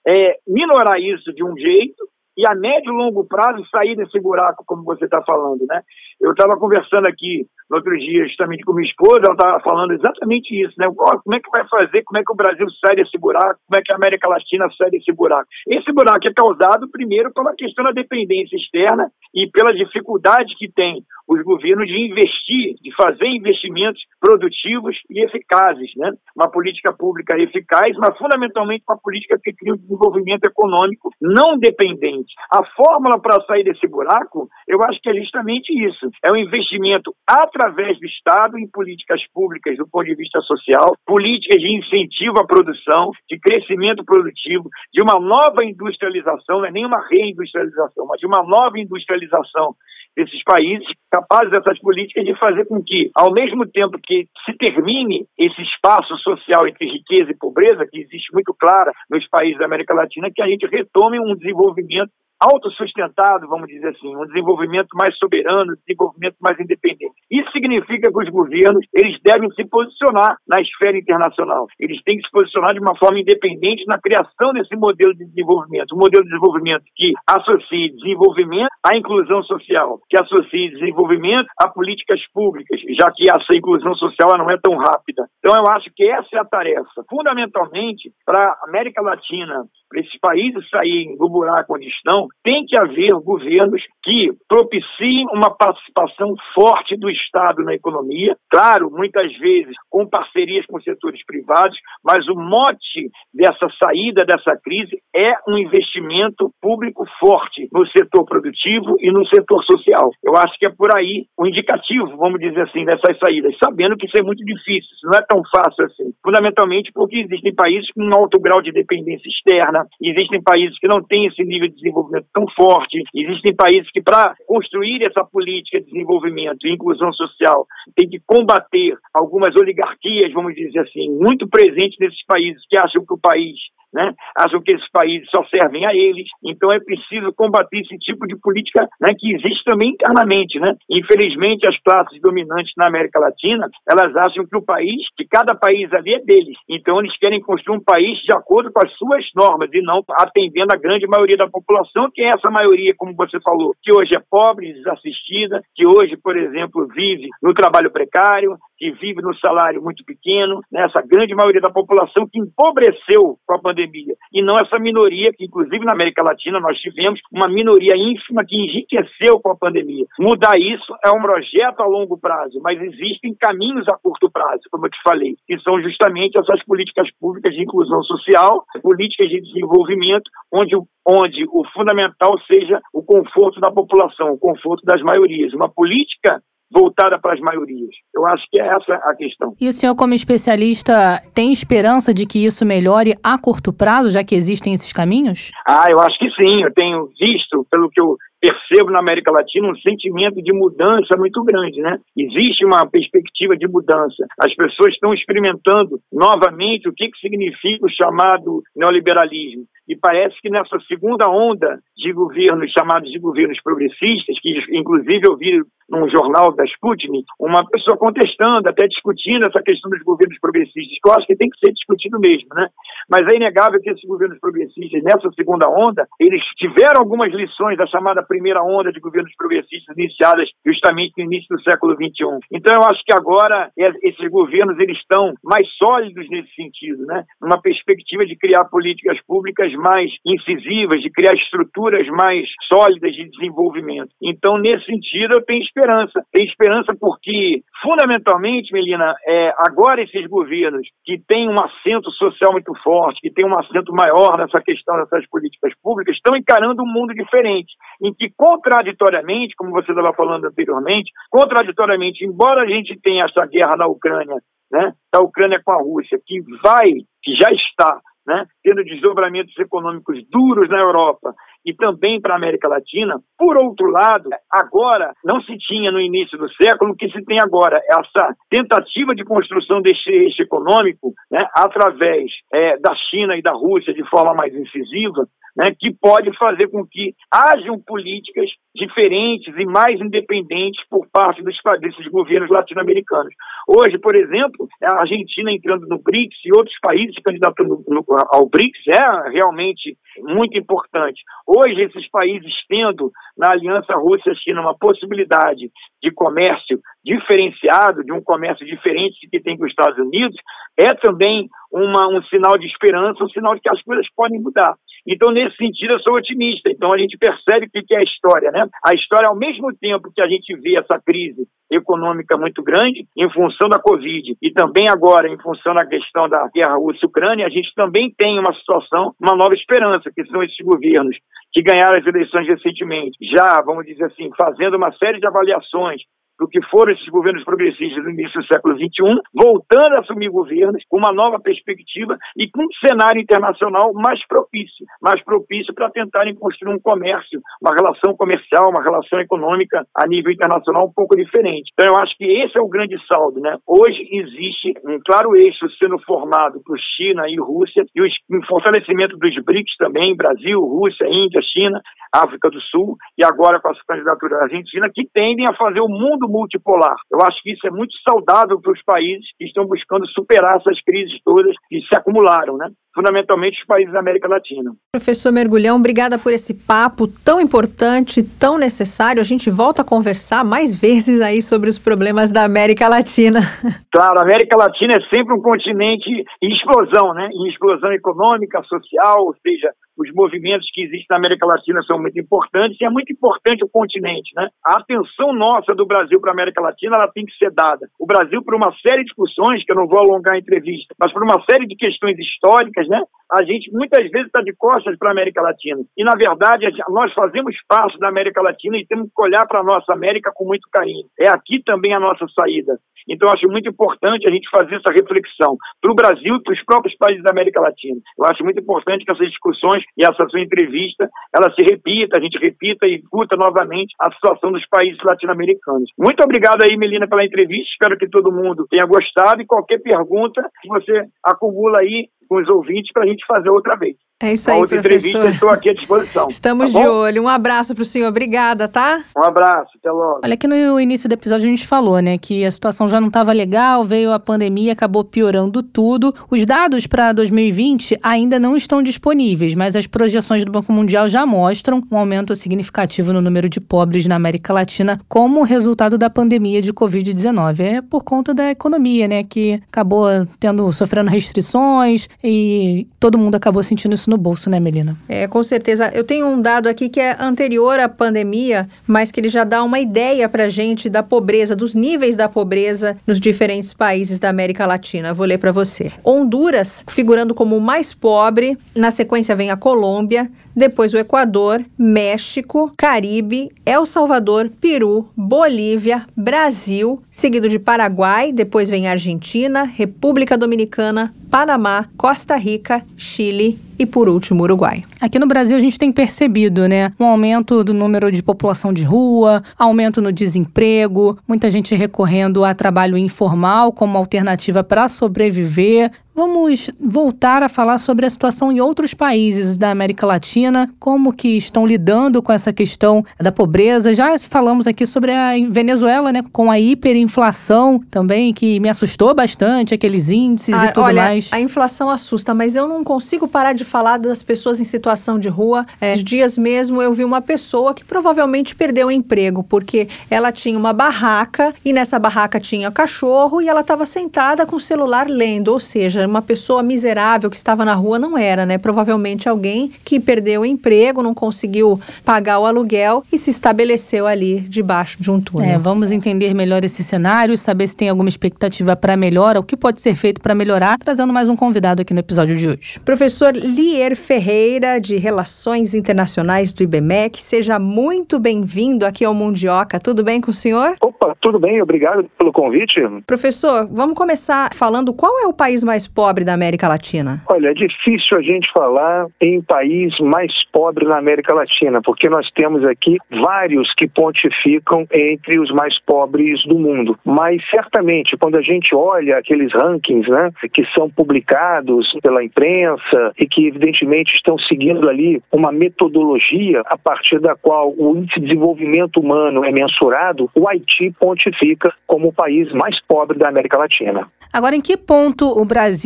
[0.10, 4.64] é, minorar isso de um jeito e a médio e longo prazo sair desse buraco,
[4.66, 5.82] como você está falando, né?
[6.22, 10.56] Eu estava conversando aqui no outro dia justamente com minha esposa, ela estava falando exatamente
[10.56, 10.88] isso, né?
[10.88, 13.82] Como é que vai fazer, como é que o Brasil sai desse buraco, como é
[13.84, 15.50] que a América Latina sai desse buraco?
[15.68, 21.04] Esse buraco é causado primeiro pela questão da dependência externa e pela dificuldade que tem
[21.28, 26.12] os governos de investir, de fazer investimentos produtivos e eficazes, né?
[26.36, 32.29] Uma política pública eficaz, mas fundamentalmente uma política que cria um desenvolvimento econômico não dependente.
[32.52, 36.10] A fórmula para sair desse buraco, eu acho que é justamente isso.
[36.24, 41.62] É um investimento através do Estado em políticas públicas do ponto de vista social, políticas
[41.62, 47.06] de incentivo à produção, de crescimento produtivo, de uma nova industrialização, não é nem uma
[47.08, 49.76] reindustrialização, mas de uma nova industrialização
[50.16, 55.26] desses países, capazes dessas políticas de fazer com que, ao mesmo tempo que se termine
[55.38, 59.94] esse espaço social entre riqueza e pobreza, que existe muito clara nos países da América
[59.94, 65.74] Latina, que a gente retome um desenvolvimento autossustentado, vamos dizer assim, um desenvolvimento mais soberano,
[65.74, 67.14] um desenvolvimento mais independente.
[67.30, 71.68] Isso significa que os governos eles devem se posicionar na esfera internacional.
[71.80, 75.94] Eles têm que se posicionar de uma forma independente na criação desse modelo de desenvolvimento,
[75.94, 82.22] um modelo de desenvolvimento que associe desenvolvimento à inclusão social, que associe desenvolvimento a políticas
[82.34, 85.28] públicas, já que essa inclusão social não é tão rápida.
[85.40, 90.20] Então eu acho que essa é a tarefa, fundamentalmente para a América Latina, para esses
[90.20, 96.96] países saírem do buraco onde estão, tem que haver governos que propiciem uma participação forte
[96.96, 103.10] do Estado na economia, claro, muitas vezes com parcerias com setores privados, mas o mote
[103.34, 109.64] dessa saída dessa crise é um investimento público forte no setor produtivo e no setor
[109.64, 110.12] social.
[110.24, 114.06] Eu acho que é por aí o indicativo, vamos dizer assim, dessas saídas, sabendo que
[114.06, 116.12] isso é muito difícil, isso não é tão fácil assim.
[116.24, 121.04] Fundamentalmente porque existem países com um alto grau de dependência externa, existem países que não
[121.04, 123.04] têm esse nível de desenvolvimento tão forte.
[123.16, 127.66] Existem países que, para construir essa política de desenvolvimento e inclusão social,
[127.96, 133.14] tem que combater algumas oligarquias, vamos dizer assim, muito presentes nesses países que acham que
[133.14, 133.58] o país
[133.94, 134.14] né?
[134.38, 136.28] acham que esses países só servem a eles.
[136.44, 140.60] Então é preciso combater esse tipo de política né, que existe também internamente.
[140.60, 140.74] Né?
[140.90, 145.92] Infelizmente, as classes dominantes na América Latina, elas acham que o país, que cada país
[145.94, 146.58] ali é deles.
[146.70, 150.74] Então eles querem construir um país de acordo com as suas normas e não atendendo
[150.74, 154.22] a grande maioria da população, que é essa maioria, como você falou, que hoje é
[154.30, 160.04] pobre, desassistida, que hoje, por exemplo, vive no trabalho precário, que vive no salário muito
[160.06, 160.86] pequeno, né?
[160.86, 165.46] essa grande maioria da população que empobreceu com a pandemia, e não essa minoria, que
[165.46, 170.06] inclusive na América Latina nós tivemos uma minoria ínfima que enriqueceu com a pandemia.
[170.18, 174.86] Mudar isso é um projeto a longo prazo, mas existem caminhos a curto prazo, como
[174.86, 180.30] eu te falei, que são justamente essas políticas públicas de inclusão social, políticas de desenvolvimento,
[180.52, 185.54] onde o onde o fundamental seja o conforto da população, o conforto das maiorias.
[185.54, 186.40] Uma política
[186.72, 187.90] voltada para as maiorias.
[188.14, 189.56] Eu acho que é essa a questão.
[189.60, 194.24] E o senhor, como especialista, tem esperança de que isso melhore a curto prazo, já
[194.24, 195.52] que existem esses caminhos?
[195.68, 196.64] Ah, eu acho que sim.
[196.64, 201.44] Eu tenho visto, pelo que eu percebo na América Latina um sentimento de mudança muito
[201.44, 202.00] grande, né?
[202.18, 204.26] Existe uma perspectiva de mudança.
[204.40, 209.66] As pessoas estão experimentando novamente o que, que significa o chamado neoliberalismo.
[209.88, 215.36] E parece que nessa segunda onda de governos chamados de governos progressistas, que inclusive eu
[215.36, 220.98] vi num jornal da Sputnik, uma pessoa contestando, até discutindo essa questão dos governos progressistas,
[221.02, 222.68] que eu acho que tem que ser discutido mesmo, né?
[223.10, 227.88] Mas é inegável que esses governos progressistas, nessa segunda onda, eles tiveram algumas lições da
[227.88, 232.40] chamada primeira onda de governos progressistas iniciadas justamente no início do século XXI.
[232.52, 237.24] Então eu acho que agora é, esses governos eles estão mais sólidos nesse sentido, né?
[237.42, 244.10] Numa perspectiva de criar políticas públicas mais incisivas, de criar estruturas mais sólidas de desenvolvimento.
[244.22, 246.22] Então nesse sentido eu tenho esperança.
[246.32, 252.74] Tenho esperança porque fundamentalmente, Melina, é, agora esses governos que têm um assento social muito
[252.84, 257.14] forte, que têm um assento maior nessa questão dessas políticas públicas, estão encarando um mundo
[257.14, 263.46] diferente, em que, contraditoriamente, como você estava falando anteriormente, contraditoriamente, embora a gente tenha essa
[263.46, 264.36] guerra na Ucrânia,
[264.72, 266.90] né, da Ucrânia com a Rússia, que vai,
[267.24, 271.34] que já está né, tendo desdobramentos econômicos duros na Europa
[271.66, 273.20] e também para a América Latina.
[273.38, 277.40] Por outro lado, agora não se tinha no início do século o que se tem
[277.40, 283.52] agora, essa tentativa de construção deste eixo econômico né, através é, da China e da
[283.52, 285.26] Rússia de forma mais incisiva,
[285.60, 291.58] né, que pode fazer com que hajam políticas diferentes e mais independentes por parte dos,
[291.82, 293.34] desses governos latino-americanos.
[293.68, 297.84] Hoje, por exemplo, a Argentina entrando no BRICS e outros países candidatando
[298.32, 301.22] ao BRICS é realmente muito importante.
[301.46, 305.70] Hoje, esses países tendo na aliança Rússia-China uma possibilidade
[306.02, 310.38] de comércio diferenciado, de um comércio diferente que tem com os Estados Unidos,
[310.78, 314.76] é também uma, um sinal de esperança, um sinal de que as coisas podem mudar.
[315.08, 316.70] Então, nesse sentido, eu sou otimista.
[316.70, 318.66] Então, a gente percebe o que é a história, né?
[318.86, 323.30] A história, ao mesmo tempo que a gente vê essa crise econômica muito grande, em
[323.32, 327.72] função da Covid, e também agora, em função da questão da guerra Rússia-Ucrânia, a gente
[327.76, 331.16] também tem uma situação, uma nova esperança, que são esses governos
[331.52, 336.02] que ganharam as eleições recentemente, já, vamos dizer assim, fazendo uma série de avaliações
[336.40, 340.82] do que foram esses governos progressistas no início do século XXI, voltando a assumir governos
[340.88, 346.36] com uma nova perspectiva e com um cenário internacional mais propício, mais propício para tentarem
[346.36, 351.72] construir um comércio, uma relação comercial, uma relação econômica a nível internacional um pouco diferente.
[351.74, 353.58] Então eu acho que esse é o grande saldo, né?
[353.68, 359.36] Hoje existe um claro eixo sendo formado por China e Rússia e o fortalecimento dos
[359.44, 361.82] BRICS também, Brasil, Rússia, Índia, China,
[362.14, 365.88] África do Sul e agora com a candidatura da Argentina, que tendem a fazer o
[365.88, 366.96] mundo multipolar.
[367.12, 370.82] Eu acho que isso é muito saudável para os países que estão buscando superar essas
[370.84, 372.70] crises todas que se acumularam, né?
[372.94, 374.72] fundamentalmente os países da América Latina.
[374.92, 379.22] Professor Mergulhão, obrigada por esse papo tão importante, tão necessário.
[379.22, 383.40] A gente volta a conversar mais vezes aí sobre os problemas da América Latina.
[383.92, 386.10] Claro, a América Latina é sempre um continente
[386.42, 387.28] em explosão, né?
[387.34, 392.20] Em explosão econômica, social, ou seja, os movimentos que existem na América Latina são muito
[392.20, 394.48] importantes e é muito importante o continente, né?
[394.66, 397.88] A atenção nossa do Brasil para a América Latina ela tem que ser dada.
[398.00, 401.12] O Brasil, por uma série de discussões, que eu não vou alongar a entrevista, mas
[401.12, 403.02] por uma série de questões históricas, né?
[403.32, 405.82] A gente muitas vezes está de costas para a América Latina.
[405.96, 409.64] E, na verdade, nós fazemos parte da América Latina e temos que olhar para a
[409.64, 411.06] nossa América com muito carinho.
[411.20, 412.80] É aqui também a nossa saída.
[413.08, 416.64] Então, acho muito importante a gente fazer essa reflexão para o Brasil e para os
[416.66, 418.00] próprios países da América Latina.
[418.18, 422.22] Eu acho muito importante que essas discussões e essa sua entrevista ela se repita, a
[422.22, 425.90] gente repita e discuta novamente a situação dos países latino-americanos.
[425.98, 427.70] Muito obrigado aí, Melina, pela entrevista.
[427.72, 432.48] Espero que todo mundo tenha gostado e qualquer pergunta que você acumula aí com os
[432.50, 433.96] ouvintes para a gente fazer outra vez.
[434.22, 435.30] É isso aí, outra professor.
[435.30, 436.28] estou aqui à disposição.
[436.30, 437.24] Estamos tá de olho.
[437.24, 438.10] Um abraço para o senhor.
[438.10, 439.02] Obrigada, tá?
[439.18, 440.20] Um abraço, até logo.
[440.22, 443.08] Olha, aqui no início do episódio a gente falou, né, que a situação já não
[443.08, 446.14] estava legal, veio a pandemia, acabou piorando tudo.
[446.30, 451.26] Os dados para 2020 ainda não estão disponíveis, mas as projeções do Banco Mundial já
[451.26, 456.62] mostram um aumento significativo no número de pobres na América Latina como resultado da pandemia
[456.62, 457.60] de Covid-19.
[457.62, 460.08] É por conta da economia, né, que acabou
[460.42, 464.98] tendo sofrendo restrições e todo mundo acabou sentindo isso no bolso, né, Melina?
[465.08, 465.92] É, com certeza.
[465.94, 469.64] Eu tenho um dado aqui que é anterior à pandemia, mas que ele já dá
[469.64, 474.66] uma ideia pra gente da pobreza, dos níveis da pobreza nos diferentes países da América
[474.66, 475.14] Latina.
[475.14, 475.92] vou ler para você.
[476.04, 482.72] Honduras, figurando como o mais pobre, na sequência vem a Colômbia, depois o Equador, México,
[482.78, 491.86] Caribe, El Salvador, Peru, Bolívia, Brasil, seguido de Paraguai, depois vem Argentina, República Dominicana, Panamá,
[491.96, 494.84] Costa Rica, Chile e, por último, Uruguai.
[495.00, 498.84] Aqui no Brasil a gente tem percebido, né, um aumento do número de população de
[498.84, 505.92] rua, aumento no desemprego, muita gente recorrendo a trabalho informal como alternativa para sobreviver.
[506.20, 511.30] Vamos voltar a falar sobre a situação em outros países da América Latina, como que
[511.38, 513.94] estão lidando com essa questão da pobreza.
[513.94, 519.74] Já falamos aqui sobre a Venezuela, né, com a hiperinflação também, que me assustou bastante,
[519.74, 521.30] aqueles índices ah, e tudo olha, mais.
[521.32, 525.30] A inflação assusta, mas eu não consigo parar de falar das pessoas em situação de
[525.30, 525.66] rua.
[525.80, 530.60] É, dias mesmo eu vi uma pessoa que provavelmente perdeu o emprego, porque ela tinha
[530.60, 535.54] uma barraca e nessa barraca tinha cachorro e ela estava sentada com o celular lendo,
[535.54, 538.58] ou seja, uma pessoa miserável que estava na rua não era, né?
[538.58, 544.42] Provavelmente alguém que perdeu o emprego, não conseguiu pagar o aluguel e se estabeleceu ali
[544.42, 545.52] debaixo de um túnel.
[545.52, 549.56] É, vamos entender melhor esse cenário, saber se tem alguma expectativa para melhora, o que
[549.56, 552.80] pode ser feito para melhorar, trazendo mais um convidado aqui no episódio de hoje.
[552.80, 559.80] Professor Lier Ferreira, de Relações Internacionais do IBMEC, seja muito bem-vindo aqui ao Mundioca.
[559.80, 560.76] Tudo bem com o senhor?
[560.82, 562.80] Opa, tudo bem, obrigado pelo convite.
[563.06, 567.22] Professor, vamos começar falando qual é o país mais pobre da América Latina?
[567.30, 572.26] Olha, é difícil a gente falar em país mais pobre na América Latina, porque nós
[572.32, 576.98] temos aqui vários que pontificam entre os mais pobres do mundo.
[577.04, 583.28] Mas certamente, quando a gente olha aqueles rankings, né, que são publicados pela imprensa e
[583.28, 589.02] que evidentemente estão seguindo ali uma metodologia a partir da qual o índice de desenvolvimento
[589.02, 594.08] humano é mensurado, o Haiti pontifica como o país mais pobre da América Latina.
[594.32, 595.79] Agora, em que ponto o Brasil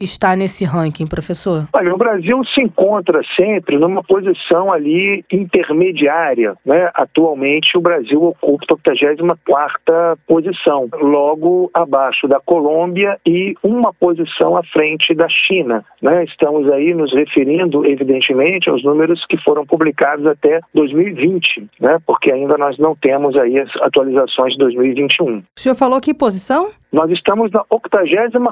[0.00, 1.66] está nesse ranking, professor?
[1.72, 6.54] Olha, o Brasil se encontra sempre numa posição ali intermediária.
[6.64, 6.90] Né?
[6.94, 14.62] Atualmente, o Brasil ocupa a 84 posição, logo abaixo da Colômbia e uma posição à
[14.62, 15.84] frente da China.
[16.00, 16.24] Né?
[16.24, 21.98] Estamos aí nos referindo, evidentemente, aos números que foram publicados até 2020, né?
[22.06, 25.38] porque ainda nós não temos aí as atualizações de 2021.
[25.38, 26.70] O senhor falou que posição?
[26.92, 28.50] Nós estamos na 84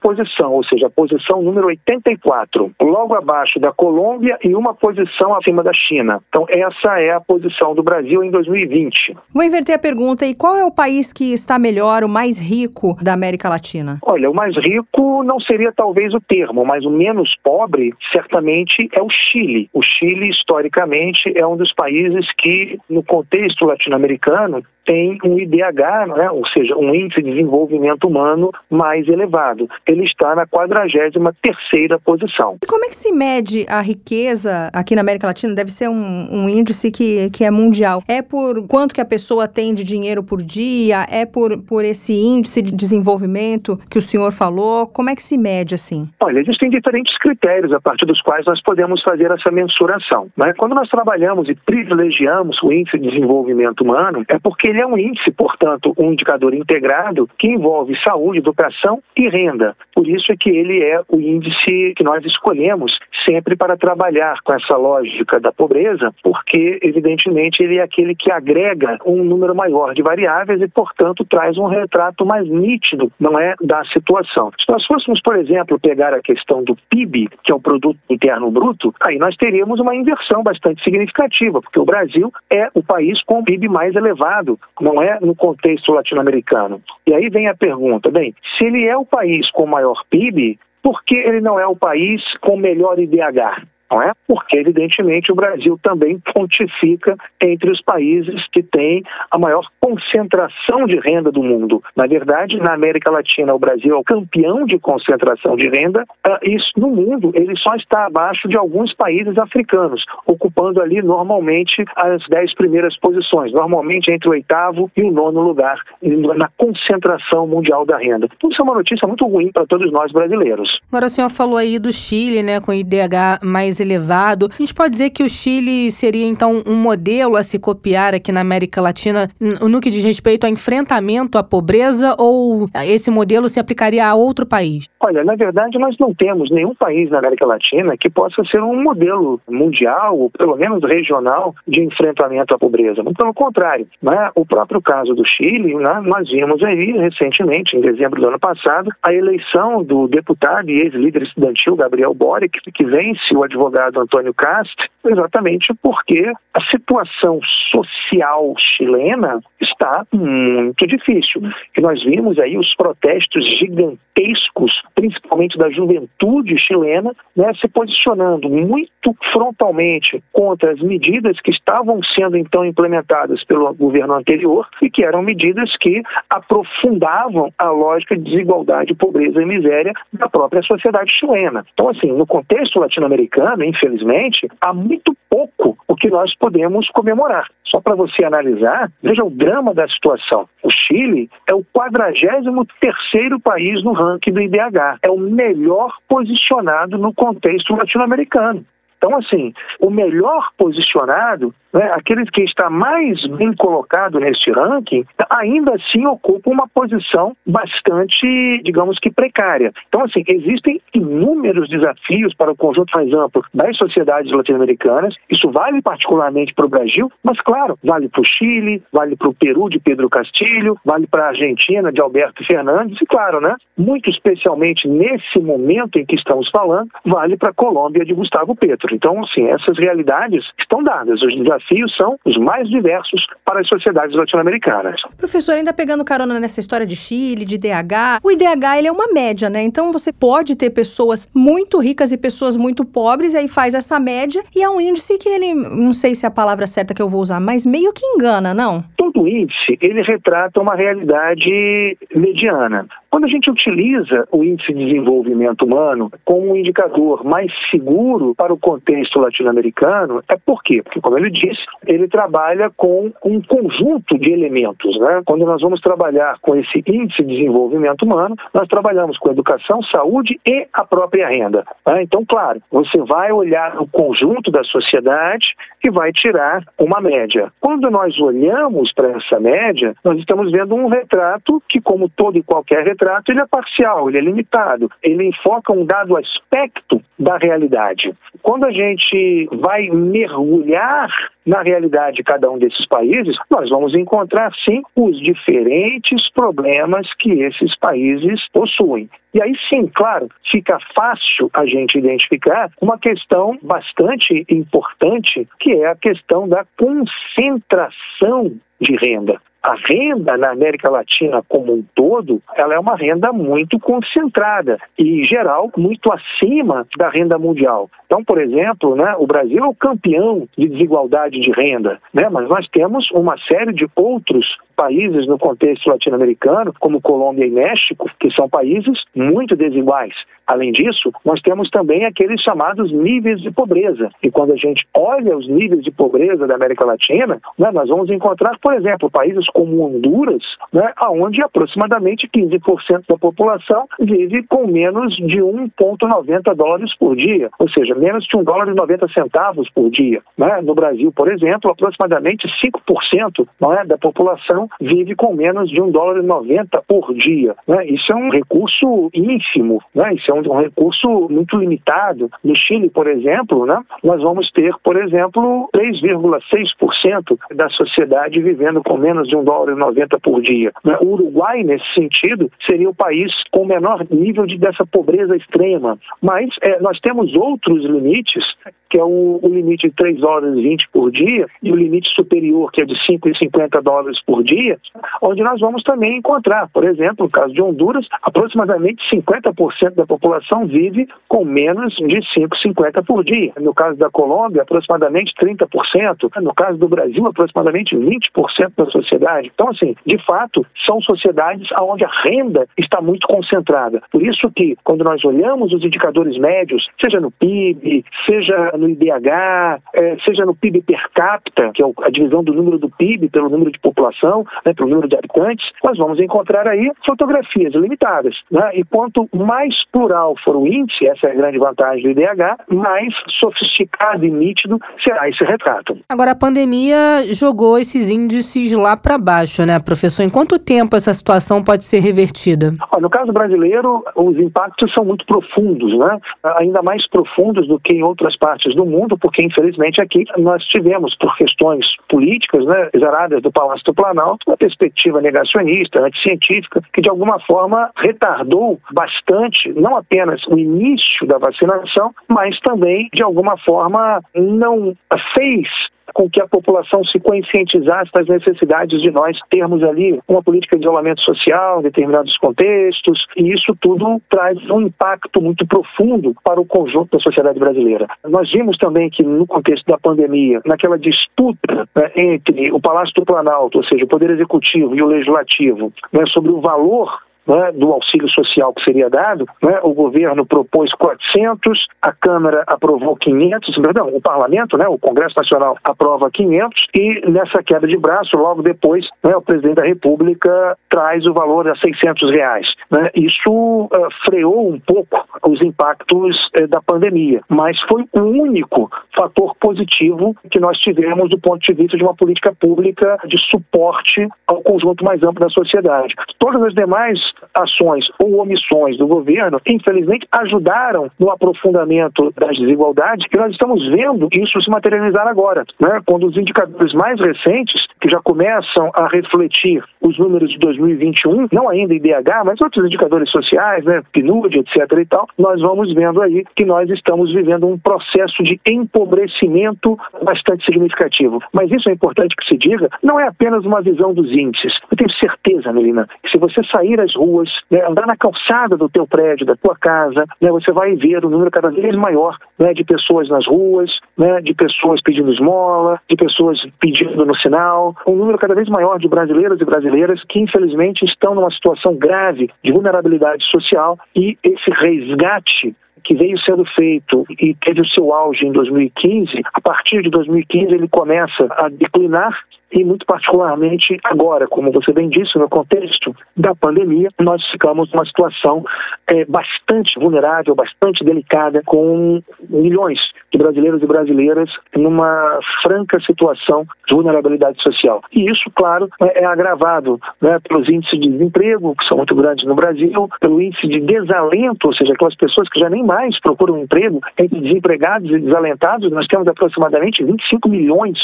[0.00, 5.62] posição, ou seja, a posição número 84, logo abaixo da Colômbia e uma posição acima
[5.62, 6.20] da China.
[6.28, 9.16] Então, essa é a posição do Brasil em 2020.
[9.32, 12.96] Vou inverter a pergunta: e qual é o país que está melhor, o mais rico
[13.00, 13.98] da América Latina?
[14.02, 19.02] Olha, o mais rico não seria talvez o termo, mas o menos pobre certamente é
[19.02, 19.68] o Chile.
[19.72, 26.30] O Chile, historicamente, é um dos países que, no contexto latino-americano, tem um IDH, né,
[26.30, 29.68] ou seja, um índice de desenvolvimento humano mais elevado.
[29.86, 32.56] Ele está na 43 terceira posição.
[32.62, 35.54] E como é que se mede a riqueza aqui na América Latina?
[35.54, 38.02] Deve ser um, um, índice que, que é mundial.
[38.08, 41.06] É por quanto que a pessoa tem de dinheiro por dia?
[41.10, 44.86] É por, por esse índice de desenvolvimento que o senhor falou?
[44.86, 46.08] Como é que se mede assim?
[46.20, 50.28] Olha, existem diferentes critérios a partir dos quais nós podemos fazer essa mensuração.
[50.36, 50.52] Né?
[50.56, 54.96] Quando nós trabalhamos e privilegiamos o índice de desenvolvimento humano, é porque ele é um
[54.96, 59.76] índice, portanto, um indicador integrado que envolve saúde, educação e renda.
[59.94, 64.54] Por isso é que ele é o índice que nós escolhemos sempre para trabalhar com
[64.54, 70.02] essa lógica da pobreza, porque, evidentemente, ele é aquele que agrega um número maior de
[70.02, 74.50] variáveis e, portanto, traz um retrato mais nítido, não é, da situação.
[74.58, 78.50] Se nós fôssemos, por exemplo, pegar a questão do PIB, que é o Produto Interno
[78.50, 83.40] Bruto, aí nós teríamos uma inversão bastante significativa, porque o Brasil é o país com
[83.40, 86.82] o PIB mais elevado não é no contexto latino-americano.
[87.06, 91.04] E aí vem a pergunta: bem, se ele é o país com maior PIB, por
[91.04, 93.66] que ele não é o país com melhor IDH?
[93.92, 94.12] Não é?
[94.26, 100.98] Porque, evidentemente, o Brasil também pontifica entre os países que têm a maior concentração de
[100.98, 101.82] renda do mundo.
[101.94, 106.04] Na verdade, na América Latina, o Brasil é o campeão de concentração de renda.
[106.26, 111.84] Ah, isso no mundo, ele só está abaixo de alguns países africanos, ocupando ali normalmente
[111.96, 117.84] as dez primeiras posições, normalmente entre o oitavo e o nono lugar na concentração mundial
[117.84, 118.26] da renda.
[118.36, 120.80] Então, isso é uma notícia muito ruim para todos nós brasileiros.
[120.88, 124.48] Agora, o senhor falou aí do Chile, né, com IDH mais elevado.
[124.52, 128.32] A gente pode dizer que o Chile seria, então, um modelo a se copiar aqui
[128.32, 133.60] na América Latina no que diz respeito ao enfrentamento à pobreza ou esse modelo se
[133.60, 134.88] aplicaria a outro país?
[135.00, 138.82] Olha, na verdade, nós não temos nenhum país na América Latina que possa ser um
[138.82, 143.02] modelo mundial, ou pelo menos regional, de enfrentamento à pobreza.
[143.02, 144.30] Pelo contrário, né?
[144.34, 146.00] o próprio caso do Chile, né?
[146.04, 151.22] nós vimos aí recentemente, em dezembro do ano passado, a eleição do deputado e ex-líder
[151.22, 158.54] estudantil Gabriel Boric, que vence o advogado advogado Antônio Cast, exatamente porque a situação social
[158.58, 161.42] chilena está muito difícil.
[161.76, 169.14] E nós vimos aí os protestos gigantescos, principalmente da juventude chilena, né, se posicionando muito
[169.32, 175.22] frontalmente contra as medidas que estavam sendo então implementadas pelo governo anterior e que eram
[175.22, 181.64] medidas que aprofundavam a lógica de desigualdade, pobreza e miséria da própria sociedade chilena.
[181.72, 187.48] Então, assim, no contexto latino-americano, infelizmente, há muito pouco o que nós podemos comemorar.
[187.64, 190.48] Só para você analisar, veja o drama da situação.
[190.62, 194.98] O Chile é o 43º país no ranking do IDH.
[195.02, 198.64] É o melhor posicionado no contexto latino-americano.
[198.96, 205.74] Então, assim, o melhor posicionado, né, aquele que está mais bem colocado neste ranking, ainda
[205.74, 209.72] assim ocupa uma posição bastante, digamos que precária.
[209.88, 215.14] Então, assim, existem inúmeros desafios para o conjunto mais amplo das sociedades latino-americanas.
[215.30, 219.34] Isso vale particularmente para o Brasil, mas, claro, vale para o Chile, vale para o
[219.34, 224.10] Peru de Pedro Castilho, vale para a Argentina de Alberto Fernandes e, claro, né, muito
[224.10, 228.94] especialmente nesse momento em que estamos falando, vale para a Colômbia de Gustavo Petro.
[228.94, 231.22] Então, assim, essas realidades estão dadas.
[231.22, 235.00] Os desafios desafios são os mais diversos para as sociedades latino-americanas.
[235.16, 239.12] Professor, ainda pegando carona nessa história de Chile, de IDH, o IDH ele é uma
[239.12, 239.62] média, né?
[239.62, 243.98] Então você pode ter pessoas muito ricas e pessoas muito pobres, e aí faz essa
[243.98, 247.02] média, e é um índice que ele, não sei se é a palavra certa que
[247.02, 248.84] eu vou usar, mas meio que engana, não?
[248.96, 252.86] Todo índice, ele retrata uma realidade mediana.
[253.12, 258.54] Quando a gente utiliza o índice de desenvolvimento humano como um indicador mais seguro para
[258.54, 260.80] o contexto latino-americano, é por quê?
[260.82, 261.51] Porque, como ele disse,
[261.86, 264.98] ele trabalha com um conjunto de elementos.
[264.98, 265.22] Né?
[265.24, 270.40] Quando nós vamos trabalhar com esse índice de desenvolvimento humano, nós trabalhamos com educação, saúde
[270.46, 271.64] e a própria renda.
[271.86, 272.02] Né?
[272.02, 275.46] Então, claro, você vai olhar o conjunto da sociedade
[275.84, 277.52] e vai tirar uma média.
[277.60, 282.42] Quando nós olhamos para essa média, nós estamos vendo um retrato que, como todo e
[282.42, 287.36] qualquer retrato, retrato ele é parcial, ele é limitado, ele enfoca um dado aspecto da
[287.36, 288.14] realidade.
[288.42, 291.08] Quando a gente vai mergulhar
[291.44, 297.32] na realidade de cada um desses países, nós vamos encontrar sim os diferentes problemas que
[297.32, 299.08] esses países possuem.
[299.34, 305.86] E aí sim, claro, fica fácil a gente identificar uma questão bastante importante, que é
[305.86, 312.74] a questão da concentração de renda a renda na América Latina como um todo, ela
[312.74, 317.88] é uma renda muito concentrada e, em geral, muito acima da renda mundial.
[318.12, 322.46] Então, por exemplo, né, o Brasil é o campeão de desigualdade de renda, né, mas
[322.46, 328.30] nós temos uma série de outros países no contexto latino-americano, como Colômbia e México, que
[328.34, 330.12] são países muito desiguais.
[330.46, 334.10] Além disso, nós temos também aqueles chamados níveis de pobreza.
[334.22, 338.10] E quando a gente olha os níveis de pobreza da América Latina, né, nós vamos
[338.10, 345.16] encontrar, por exemplo, países como Honduras, né, onde aproximadamente 15% da população vive com menos
[345.16, 349.88] de 1,90 dólares por dia, ou seja, menos de 1 dólar e 90 centavos por
[349.88, 350.20] dia.
[350.36, 350.60] Né?
[350.62, 353.46] No Brasil, por exemplo, aproximadamente 5%
[353.78, 357.54] é, da população vive com menos de 1 dólar e 90 por dia.
[357.66, 357.86] Né?
[357.86, 360.14] Isso é um recurso ínfimo, né?
[360.14, 362.28] isso é um, um, recurso muito limitado.
[362.42, 363.80] No Chile, por exemplo, né?
[364.02, 369.78] nós vamos ter, por exemplo, 3,6% da sociedade vivendo com menos de 1 dólar e
[369.78, 370.72] 90 por dia.
[370.84, 370.96] Né?
[371.00, 375.98] O Uruguai, nesse sentido, seria o país com menor nível de, dessa pobreza extrema.
[376.20, 378.44] Mas é, nós temos outros limites
[378.92, 382.10] que é o, o, limite de 3 dólares e 20 por dia, e o limite
[382.14, 384.78] superior, que é de 5,50 dólares por dia,
[385.22, 390.66] onde nós vamos também encontrar, por exemplo, no caso de Honduras, aproximadamente 50% da população
[390.66, 393.52] vive com menos de 5,50 por dia.
[393.58, 396.30] No caso da Colômbia, aproximadamente 30%.
[396.42, 399.50] No caso do Brasil, aproximadamente 20% da sociedade.
[399.54, 404.02] Então, assim, de fato, são sociedades onde a renda está muito concentrada.
[404.10, 407.81] Por isso que, quando nós olhamos os indicadores médios, seja no PIB,
[408.26, 412.78] seja no IDH, é, seja no PIB per capita, que é a divisão do número
[412.78, 416.90] do PIB pelo número de população, né, pelo número de habitantes, nós vamos encontrar aí
[417.06, 418.34] fotografias limitadas.
[418.50, 418.70] Né?
[418.74, 423.12] E quanto mais plural for o índice, essa é a grande vantagem do IDH, mais
[423.40, 425.98] sofisticado e nítido será esse retrato.
[426.08, 430.22] Agora, a pandemia jogou esses índices lá para baixo, né, professor?
[430.22, 432.72] Em quanto tempo essa situação pode ser revertida?
[433.00, 436.18] no caso brasileiro, os impactos são muito profundos, né?
[436.56, 441.16] ainda mais profundos do que em outras partes do mundo, porque infelizmente aqui nós tivemos,
[441.16, 447.10] por questões políticas, né, geradas do Palácio do Planalto, uma perspectiva negacionista, anticientífica, que de
[447.10, 454.20] alguma forma retardou bastante, não apenas o início da vacinação, mas também, de alguma forma,
[454.34, 454.94] não
[455.36, 455.68] fez
[456.12, 460.82] com que a população se conscientizasse das necessidades de nós termos ali uma política de
[460.82, 466.66] isolamento social em determinados contextos, e isso tudo traz um impacto muito profundo para o
[466.66, 468.06] conjunto da sociedade brasileira.
[468.28, 473.24] Nós vimos também que no contexto da pandemia, naquela disputa né, entre o Palácio do
[473.24, 477.92] Planalto, ou seja, o Poder Executivo e o Legislativo, né, sobre o valor né, do
[477.92, 484.08] auxílio social que seria dado, né, o governo propôs 400, a Câmara aprovou 500, perdão,
[484.08, 489.08] o Parlamento, né, o Congresso Nacional aprova 500 e nessa quebra de braço, logo depois,
[489.22, 492.66] né, o presidente da República traz o valor a 600 reais.
[492.90, 493.10] Né.
[493.14, 493.88] Isso uh,
[494.24, 500.60] freou um pouco os impactos uh, da pandemia, mas foi o único fator positivo que
[500.60, 505.22] nós tivemos do ponto de vista de uma política pública de suporte ao conjunto mais
[505.22, 506.14] amplo da sociedade.
[506.38, 507.18] Todas as demais
[507.54, 514.28] ações ou omissões do governo, infelizmente, ajudaram no aprofundamento das desigualdades que nós estamos vendo
[514.32, 516.00] isso se materializar agora, né?
[516.06, 521.68] quando os indicadores mais recentes, que já começam a refletir os números de 2021, não
[521.68, 524.02] ainda IDH, mas outros indicadores sociais, né?
[524.12, 524.76] PNUD, etc.
[524.98, 530.64] e tal, nós vamos vendo aí que nós estamos vivendo um processo de empobrecimento bastante
[530.64, 531.40] significativo.
[531.52, 534.72] Mas isso é importante que se diga, não é apenas uma visão dos índices.
[534.90, 538.88] Eu tenho certeza, Melina, que se você sair às ruas, né, andar na calçada do
[538.88, 542.74] teu prédio, da tua casa, né, você vai ver um número cada vez maior né,
[542.74, 548.16] de pessoas nas ruas, né, de pessoas pedindo esmola, de pessoas pedindo no sinal, um
[548.16, 552.72] número cada vez maior de brasileiros e brasileiras que infelizmente estão numa situação grave de
[552.72, 558.52] vulnerabilidade social e esse resgate que veio sendo feito e teve o seu auge em
[558.52, 562.36] 2015, a partir de 2015 ele começa a declinar
[562.72, 568.06] e muito particularmente agora, como você bem disse, no contexto da pandemia, nós ficamos numa
[568.06, 568.64] situação
[569.06, 572.98] é, bastante vulnerável, bastante delicada, com milhões
[573.30, 578.00] de brasileiros e brasileiras numa franca situação de vulnerabilidade social.
[578.12, 582.46] E isso, claro, é, é agravado né, pelos índices de desemprego, que são muito grandes
[582.46, 586.54] no Brasil, pelo índice de desalento, ou seja, aquelas pessoas que já nem mais procuram
[586.54, 590.98] um emprego, entre desempregados e desalentados, nós temos aproximadamente 25 milhões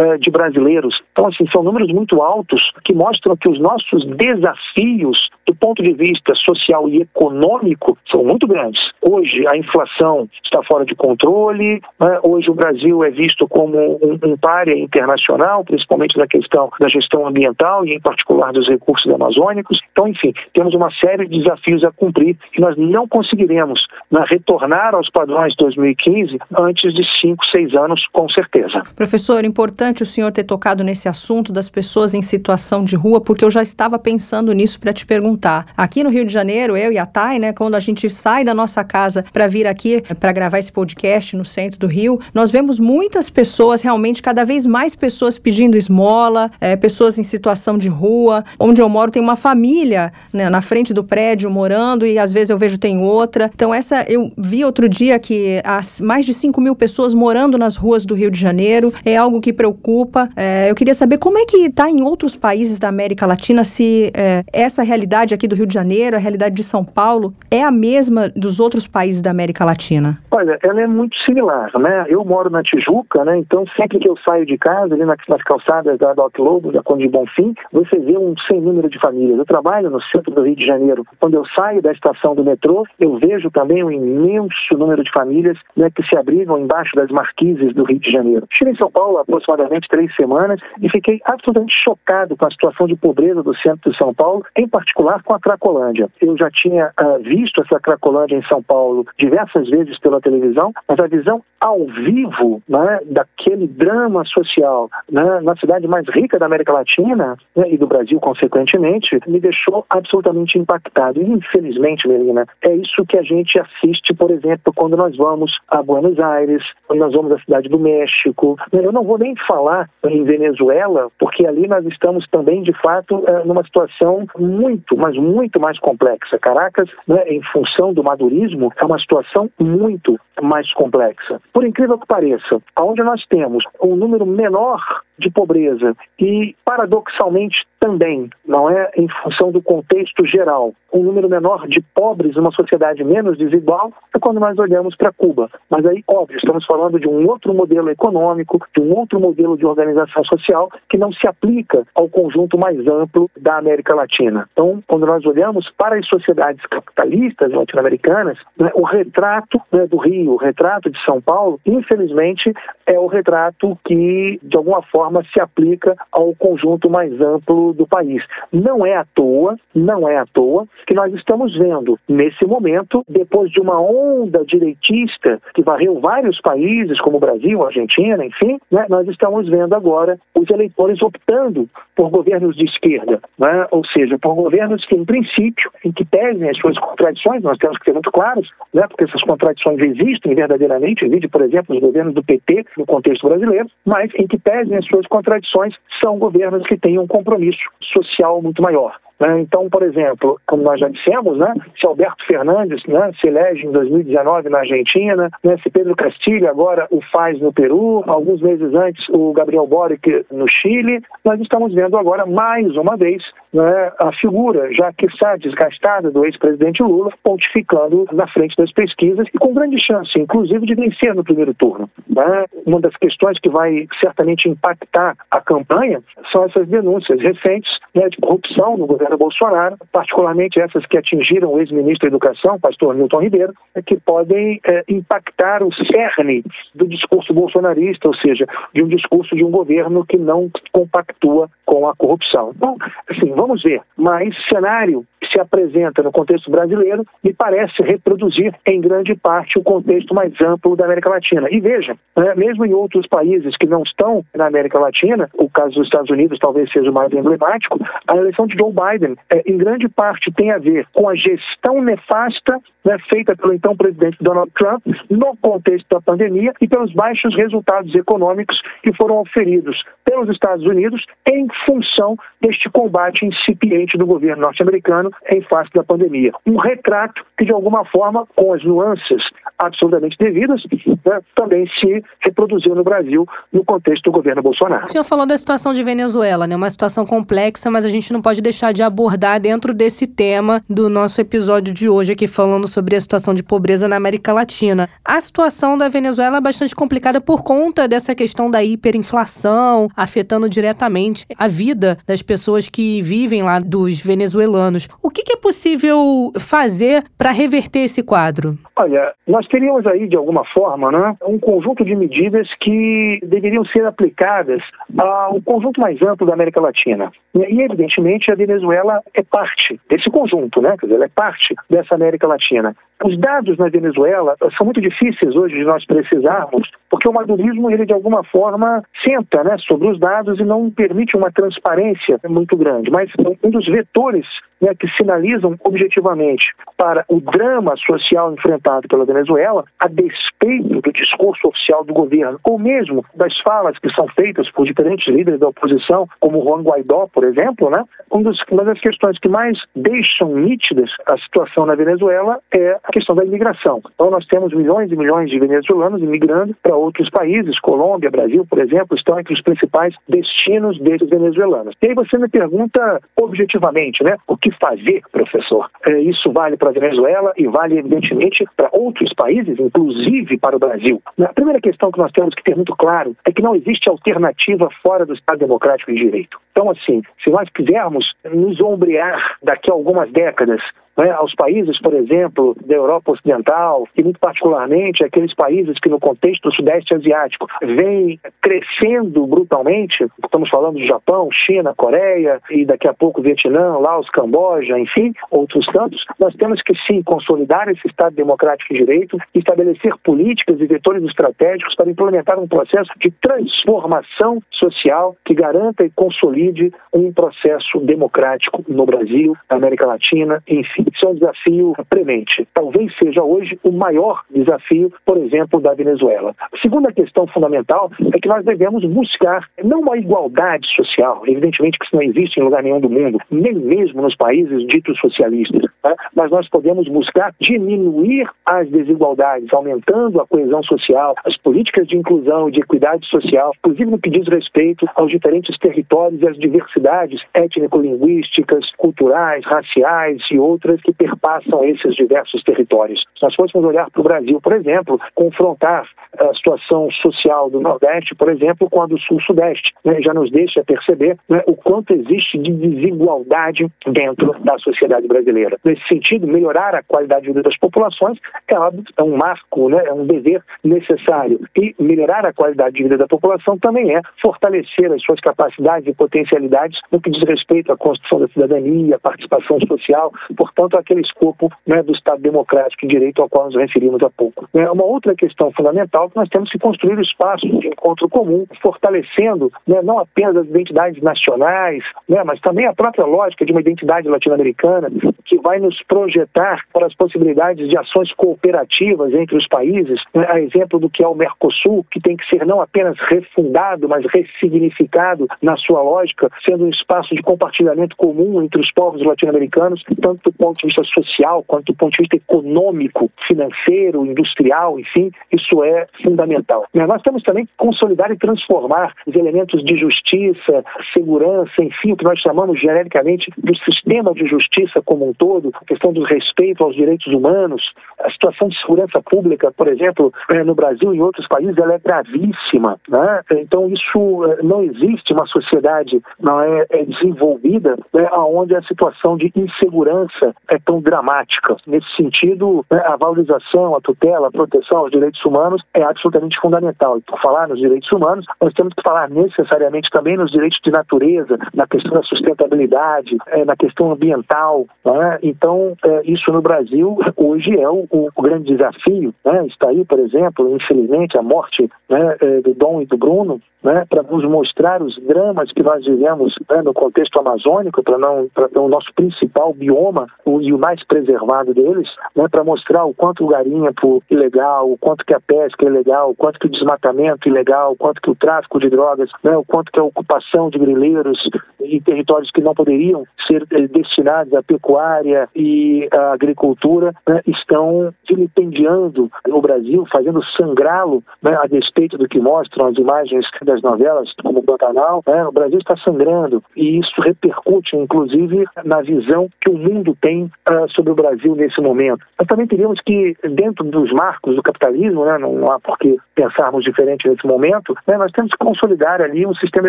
[0.00, 1.00] uh, de brasileiros.
[1.12, 5.92] Então, assim, são números muito altos que mostram que os nossos desafios do ponto de
[5.92, 8.80] vista social e econômico são muito grandes.
[9.00, 12.18] Hoje a inflação está fora de controle, né?
[12.22, 17.26] hoje o Brasil é visto como um, um párea internacional, principalmente na questão da gestão
[17.26, 19.80] ambiental e em particular dos recursos amazônicos.
[19.92, 24.94] Então, enfim, temos uma série de desafios a cumprir que nós não conseguiremos né, retornar
[24.94, 28.82] aos padrões de 2015 antes de 5, 6 anos, com certeza.
[28.96, 33.44] Professor, importante o senhor ter tocado nesse assunto das pessoas em situação de rua, porque
[33.44, 35.66] eu já estava pensando nisso para te perguntar perguntar.
[35.76, 38.54] Aqui no Rio de Janeiro, eu e a Thay, né, quando a gente sai da
[38.54, 42.78] nossa casa para vir aqui para gravar esse podcast no centro do Rio, nós vemos
[42.78, 48.44] muitas pessoas, realmente cada vez mais pessoas pedindo esmola, é, pessoas em situação de rua.
[48.58, 52.50] Onde eu moro tem uma família né, na frente do prédio morando e às vezes
[52.50, 53.50] eu vejo tem outra.
[53.54, 57.76] Então essa eu vi outro dia que há mais de 5 mil pessoas morando nas
[57.76, 58.92] ruas do Rio de Janeiro.
[59.04, 60.28] É algo que preocupa.
[60.36, 64.12] É, eu queria saber como é que está em outros países da América Latina se
[64.14, 67.62] é, essa realidade realidade aqui do Rio de Janeiro, a realidade de São Paulo, é
[67.62, 70.18] a mesma dos outros países da América Latina?
[70.30, 72.04] Olha, ela é muito similar, né?
[72.08, 73.38] Eu moro na Tijuca, né?
[73.38, 77.04] Então, sempre que eu saio de casa, ali nas, calçadas da Doc Lobo, da Conde
[77.04, 79.38] de Bonfim, você vê um sem número de famílias.
[79.38, 81.04] Eu trabalho no centro do Rio de Janeiro.
[81.18, 85.58] Quando eu saio da estação do metrô, eu vejo também um imenso número de famílias
[85.76, 88.46] né, que se abrigam embaixo das marquises do Rio de Janeiro.
[88.50, 92.86] Estive em São Paulo há aproximadamente três semanas e fiquei absolutamente chocado com a situação
[92.86, 96.08] de pobreza do centro de São Paulo, em particular com a Cracolândia.
[96.20, 100.98] Eu já tinha uh, visto essa Cracolândia em São Paulo diversas vezes pela televisão, mas
[100.98, 106.72] a visão ao vivo né, daquele drama social né, na cidade mais rica da América
[106.72, 111.22] Latina né, e do Brasil, consequentemente, me deixou absolutamente impactado.
[111.22, 115.82] E, infelizmente, Melina, é isso que a gente assiste, por exemplo, quando nós vamos a
[115.82, 118.58] Buenos Aires, quando nós vamos à cidade do México.
[118.70, 123.42] Eu não vou nem falar em Venezuela, porque ali nós estamos também, de fato, eh,
[123.44, 126.38] numa situação muito, mas muito mais complexa.
[126.38, 131.42] Caracas, né, em função do madurismo, é uma situação muito mais complexa.
[131.52, 134.80] Por incrível que pareça, onde nós temos um número menor
[135.18, 141.66] de pobreza e, paradoxalmente, também, não é em função do contexto geral, um número menor
[141.66, 145.50] de pobres numa sociedade menos desigual é quando nós olhamos para Cuba.
[145.68, 149.66] Mas aí, óbvio, estamos falando de um outro modelo econômico, de um outro modelo de
[149.66, 154.48] organização social que não se aplica ao conjunto mais amplo da América Latina.
[154.52, 160.32] Então, quando nós olhamos para as sociedades capitalistas latino-americanas, né, o retrato né, do Rio,
[160.32, 162.50] o retrato de São Paulo, infelizmente,
[162.86, 168.22] é o retrato que, de alguma forma, se aplica ao conjunto mais amplo do país.
[168.52, 173.50] Não é à toa, não é à toa que nós estamos vendo nesse momento, depois
[173.50, 179.06] de uma onda direitista que varreu vários países, como o Brasil, Argentina, enfim, né, nós
[179.08, 184.84] estamos vendo agora os eleitores optando por governos de esquerda, né, ou seja, por governos
[184.86, 188.48] que, em princípio, em que pesem as suas contradições, nós temos que ser muito claros,
[188.72, 193.28] né, porque essas contradições existem verdadeiramente, vide, por exemplo, os governos do PT no contexto
[193.28, 198.42] brasileiro, mas em que pesem as suas contradições, são governos que têm um compromisso social
[198.42, 198.98] muito maior.
[199.20, 199.40] Né?
[199.40, 203.70] Então, por exemplo, como nós já dissemos, né, se Alberto Fernandes né, se elege em
[203.70, 209.08] 2019 na Argentina, né, se Pedro Castilho agora o faz no Peru, alguns meses antes
[209.10, 214.72] o Gabriel Boric no Chile, nós estamos vendo agora mais uma vez né, a figura,
[214.74, 219.80] já que está desgastada do ex-presidente Lula, pontificando na frente das pesquisas e com grande
[219.80, 221.88] chance, inclusive, de vencer no primeiro turno.
[222.08, 222.44] Né?
[222.66, 226.02] Uma das questões que vai certamente impactar a campanha
[226.32, 231.58] são essas denúncias recentes né, de corrupção no governo Bolsonaro, particularmente essas que atingiram o
[231.58, 236.44] ex-ministro da Educação, pastor Milton Ribeiro, né, que podem é, impactar o cerne
[236.74, 241.88] do discurso bolsonarista, ou seja, de um discurso de um governo que não compactua com
[241.88, 242.52] a corrupção.
[242.56, 242.76] Então,
[243.08, 243.80] assim, vamos ver.
[243.96, 245.04] Mas cenário
[245.34, 250.76] se apresenta no contexto brasileiro me parece reproduzir em grande parte o contexto mais amplo
[250.76, 251.48] da América Latina.
[251.50, 255.74] E veja, né, mesmo em outros países que não estão na América Latina, o caso
[255.74, 259.58] dos Estados Unidos talvez seja o mais emblemático, a eleição de Joe Biden, é, em
[259.58, 264.50] grande parte, tem a ver com a gestão nefasta né, feita pelo então presidente Donald
[264.58, 270.64] Trump no contexto da pandemia e pelos baixos resultados econômicos que foram oferidos pelos Estados
[270.66, 276.32] Unidos em função deste combate incipiente do governo norte-americano em face da pandemia.
[276.46, 279.22] Um retrato que, de alguma forma, com as nuances
[279.58, 280.62] absolutamente devidas,
[281.06, 284.86] né, também se reproduziu no Brasil no contexto do governo Bolsonaro.
[284.86, 286.54] O senhor falou da situação de Venezuela, né?
[286.54, 290.88] Uma situação complexa, mas a gente não pode deixar de abordar dentro desse tema do
[290.88, 294.88] nosso episódio de hoje aqui falando sobre a situação de pobreza na América Latina.
[295.04, 301.24] A situação da Venezuela é bastante complicada por conta dessa questão da hiperinflação, afetando diretamente
[301.38, 304.88] a vida das pessoas que vivem lá, dos venezuelanos.
[305.02, 308.58] O que, é possível fazer para reverter esse quadro?
[308.76, 313.86] Olha, nós teríamos aí, de alguma forma, né, um conjunto de medidas que deveriam ser
[313.86, 314.62] aplicadas
[314.98, 317.10] ao conjunto mais amplo da América Latina.
[317.34, 320.76] E, evidentemente, a Venezuela é parte desse conjunto, né?
[320.78, 322.63] Quer dizer, ela é parte dessa América Latina.
[322.64, 322.93] Indiana.
[323.02, 327.86] Os dados na Venezuela são muito difíceis hoje de nós precisarmos, porque o madurismo, ele
[327.86, 332.90] de alguma forma senta né, sobre os dados e não permite uma transparência muito grande.
[332.90, 333.10] Mas
[333.42, 334.26] um dos vetores
[334.60, 336.44] né, que sinalizam objetivamente
[336.76, 342.58] para o drama social enfrentado pela Venezuela, a despeito do discurso oficial do governo, ou
[342.58, 347.24] mesmo das falas que são feitas por diferentes líderes da oposição, como Juan Guaidó, por
[347.24, 352.78] exemplo, né, um uma das questões que mais deixam nítidas a situação na Venezuela é
[352.84, 353.80] a questão da imigração.
[353.94, 358.58] Então, nós temos milhões e milhões de venezuelanos imigrando para outros países, Colômbia, Brasil, por
[358.60, 361.74] exemplo, estão entre os principais destinos desses venezuelanos.
[361.82, 365.70] E aí você me pergunta objetivamente, né, o que fazer, professor?
[365.86, 370.58] É, isso vale para a Venezuela e vale, evidentemente, para outros países, inclusive para o
[370.58, 371.02] Brasil.
[371.20, 374.68] A primeira questão que nós temos que ter muito claro é que não existe alternativa
[374.82, 376.38] fora do Estado Democrático de Direito.
[376.52, 380.60] Então, assim, se nós quisermos nos ombrear daqui a algumas décadas
[380.96, 385.98] né, aos países, por exemplo, da Europa Ocidental, e muito particularmente aqueles países que no
[385.98, 392.88] contexto do Sudeste Asiático vêm crescendo brutalmente, estamos falando de Japão, China, Coreia e daqui
[392.88, 398.14] a pouco Vietnã, Laos, Camboja, enfim, outros tantos, nós temos que sim consolidar esse Estado
[398.14, 405.16] democrático de direito, estabelecer políticas e vetores estratégicos para implementar um processo de transformação social
[405.24, 410.83] que garanta e consolide um processo democrático no Brasil, na América Latina, enfim.
[410.92, 412.46] Isso é um desafio premente.
[412.52, 416.34] Talvez seja hoje o maior desafio, por exemplo, da Venezuela.
[416.40, 421.84] A segunda questão fundamental é que nós devemos buscar não uma igualdade social, evidentemente que
[421.84, 425.94] isso não existe em lugar nenhum do mundo, nem mesmo nos países ditos socialistas, né?
[426.14, 432.48] mas nós podemos buscar diminuir as desigualdades, aumentando a coesão social, as políticas de inclusão
[432.48, 437.20] e de equidade social, inclusive no que diz respeito aos diferentes territórios e às diversidades
[437.34, 443.00] étnico-linguísticas, culturais, raciais e outras que perpassam esses diversos territórios.
[443.16, 448.14] Se nós fôssemos olhar para o Brasil, por exemplo, confrontar a situação social do Nordeste,
[448.14, 452.38] por exemplo, com a do Sul-Sudeste, né, já nos deixa perceber né, o quanto existe
[452.38, 455.58] de desigualdade dentro da sociedade brasileira.
[455.64, 458.18] Nesse sentido, melhorar a qualidade de vida das populações
[458.48, 461.40] é, é um marco, né, é um dever necessário.
[461.56, 465.94] E melhorar a qualidade de vida da população também é fortalecer as suas capacidades e
[465.94, 471.50] potencialidades no que diz respeito à construção da cidadania, participação social, portanto, quanto àquele escopo
[471.66, 474.48] né, do Estado democrático e direito ao qual nos referimos há pouco.
[474.54, 479.52] É uma outra questão fundamental que nós temos que construir espaços de encontro comum, fortalecendo
[479.66, 484.08] né, não apenas as identidades nacionais, né, mas também a própria lógica de uma identidade
[484.08, 484.88] latino-americana
[485.24, 490.40] que vai nos projetar para as possibilidades de ações cooperativas entre os países, né, a
[490.40, 495.26] exemplo do que é o Mercosul, que tem que ser não apenas refundado, mas ressignificado
[495.42, 500.32] na sua lógica, sendo um espaço de compartilhamento comum entre dos povos latino-americanos, tanto do
[500.32, 505.86] ponto de vista social quanto do ponto de vista econômico, financeiro, industrial, enfim, isso é
[506.02, 506.66] fundamental.
[506.74, 512.04] Nós temos também que consolidar e transformar os elementos de justiça, segurança, enfim, o que
[512.04, 516.74] nós chamamos genericamente do sistema de justiça como um todo, a questão do respeito aos
[516.74, 521.26] direitos humanos, a situação de segurança pública, por exemplo, eh, no Brasil e em outros
[521.28, 522.78] países, ela é gravíssima.
[522.88, 523.20] Né?
[523.32, 529.16] Então, isso eh, não existe uma sociedade não é, é desenvolvida né, onde a situação
[529.16, 531.56] de insegurança é tão dramática.
[531.66, 536.98] Nesse sentido, né, a valorização, a tutela, a proteção aos direitos humanos é absolutamente fundamental.
[536.98, 540.70] E por falar nos direitos humanos, nós temos que falar necessariamente também nos direitos de
[540.70, 544.66] natureza, na questão da sustentabilidade, é, na questão ambiental.
[544.84, 545.18] Né?
[545.22, 549.14] Então, é, isso no Brasil hoje é o, o grande desafio.
[549.24, 549.46] Né?
[549.46, 553.86] Está aí, por exemplo, infelizmente, a morte né, é, do Dom e do Bruno, né,
[553.88, 558.68] para nos mostrar os dramas que nós vivemos né, no contexto amazônico, para não o
[558.68, 563.28] nosso principal bioma o, e o mais preservado deles, né, para mostrar o quanto o
[563.28, 567.30] garimpo ilegal, o quanto que a pesca é ilegal, o quanto que o desmatamento é
[567.30, 570.58] ilegal, o quanto que o tráfico de drogas, né, o quanto que a ocupação de
[570.58, 571.18] grileiros
[571.60, 577.92] em territórios que não poderiam ser eh, destinados à pecuária e à agricultura né, estão
[578.08, 583.62] vilipendiando o Brasil, fazendo sangrá-lo né, a despeito do que mostram as imagens da das
[583.62, 586.42] novelas, como o Pantanal, né, o Brasil está sangrando.
[586.56, 591.60] E isso repercute, inclusive, na visão que o mundo tem uh, sobre o Brasil nesse
[591.60, 592.04] momento.
[592.18, 596.64] Nós também teríamos que, dentro dos marcos do capitalismo, né, não há por que pensarmos
[596.64, 599.68] diferente nesse momento, né, nós temos que consolidar ali um sistema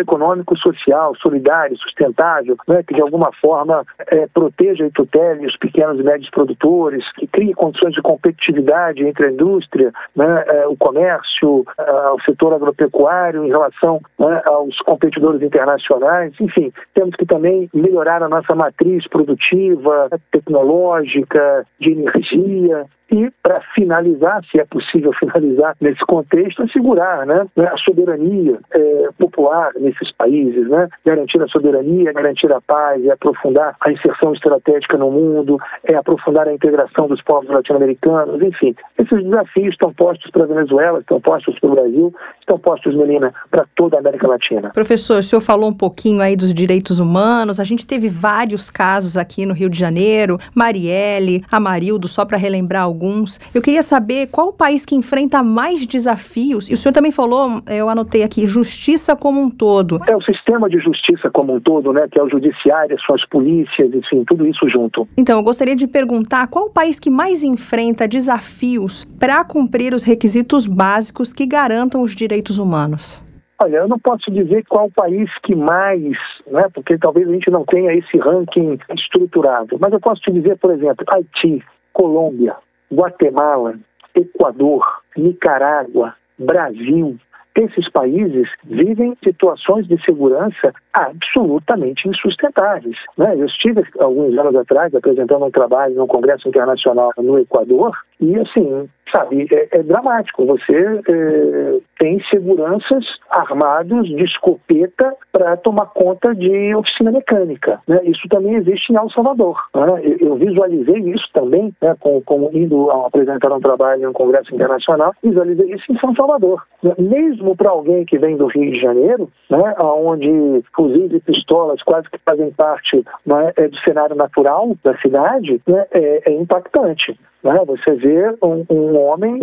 [0.00, 5.98] econômico social, solidário, sustentável, né, que de alguma forma é, proteja e tutele os pequenos
[5.98, 11.64] e médios produtores, que crie condições de competitividade entre a indústria, né, é, o comércio,
[11.78, 16.32] é, o setor agropecuário em relação né, aos competidores internacionais.
[16.40, 20.08] Enfim, temos que também melhorar a nossa matriz produtiva,
[20.46, 27.66] tecnológica, de energia, e, para finalizar, se é possível finalizar nesse contexto, assegurar né, né,
[27.66, 33.76] a soberania é, popular nesses países, né, garantir a soberania, garantir a paz, é aprofundar
[33.80, 38.74] a inserção estratégica no mundo, é aprofundar a integração dos povos latino-americanos, enfim.
[38.98, 43.32] Esses desafios estão postos para a Venezuela, estão postos para o Brasil, estão postos, Melina,
[43.50, 44.70] para toda a América Latina.
[44.74, 49.16] Professor, o senhor falou um pouquinho aí dos direitos humanos, a gente teve vários casos
[49.16, 53.38] aqui no Rio de Janeiro, Marielle, Amarildo, só para relembrar alguns.
[53.54, 57.60] Eu queria saber qual o país que enfrenta mais desafios, e o senhor também falou,
[57.68, 60.00] eu anotei aqui, justiça como um todo.
[60.08, 63.92] É o sistema de justiça como um todo, né, que é o judiciário, suas polícias,
[63.92, 65.06] enfim, tudo isso junto.
[65.16, 70.02] Então, eu gostaria de perguntar qual o país que mais enfrenta desafios para cumprir os
[70.02, 73.22] requisitos básicos que garantam os direitos humanos?
[73.58, 76.16] Olha, eu não posso dizer qual país que mais,
[76.46, 80.58] né, porque talvez a gente não tenha esse ranking estruturado, mas eu posso te dizer,
[80.58, 82.54] por exemplo, Haiti, Colômbia,
[82.92, 83.74] Guatemala,
[84.14, 87.18] Equador, Nicarágua, Brasil,
[87.56, 92.96] esses países vivem situações de segurança absolutamente insustentáveis.
[93.16, 93.34] Né?
[93.34, 98.88] Eu estive alguns anos atrás apresentando um trabalho no Congresso Internacional no Equador e, assim,
[99.12, 100.44] sabe, é, é dramático.
[100.46, 107.80] Você é, tem seguranças armados de escopeta para tomar conta de oficina mecânica.
[107.86, 108.00] Né?
[108.04, 109.62] Isso também existe em El Salvador.
[109.74, 110.00] Né?
[110.02, 114.54] Eu, eu, visualizei isso também, né, com, com indo apresentar um trabalho em um congresso
[114.54, 116.62] internacional, visualizei isso em São Salvador.
[116.82, 116.94] Né?
[116.98, 122.08] Mesmo para alguém que vem do Rio de Janeiro, né, onde fuzis e pistolas quase
[122.10, 127.18] que fazem parte né, é, do cenário natural da cidade, né, é, é impactante.
[127.46, 127.64] Né?
[127.64, 129.40] Você vê um, um homem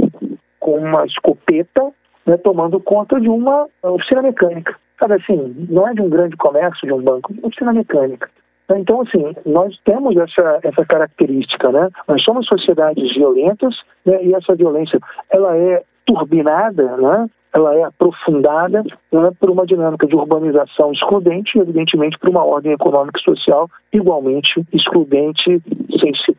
[0.59, 1.91] com uma escopeta
[2.25, 4.75] né, tomando conta de uma oficina mecânica.
[4.99, 8.29] Sabe assim, não é de um grande comércio, de um banco, é uma oficina mecânica.
[8.75, 11.89] Então, assim, nós temos essa, essa característica, né?
[12.07, 13.75] Nós somos sociedades violentas
[14.05, 14.23] né?
[14.23, 14.99] e essa violência,
[15.29, 17.29] ela é turbinada, né?
[17.53, 22.71] ela é aprofundada né, por uma dinâmica de urbanização excludente e, evidentemente, por uma ordem
[22.71, 25.61] econômica e social igualmente excludente,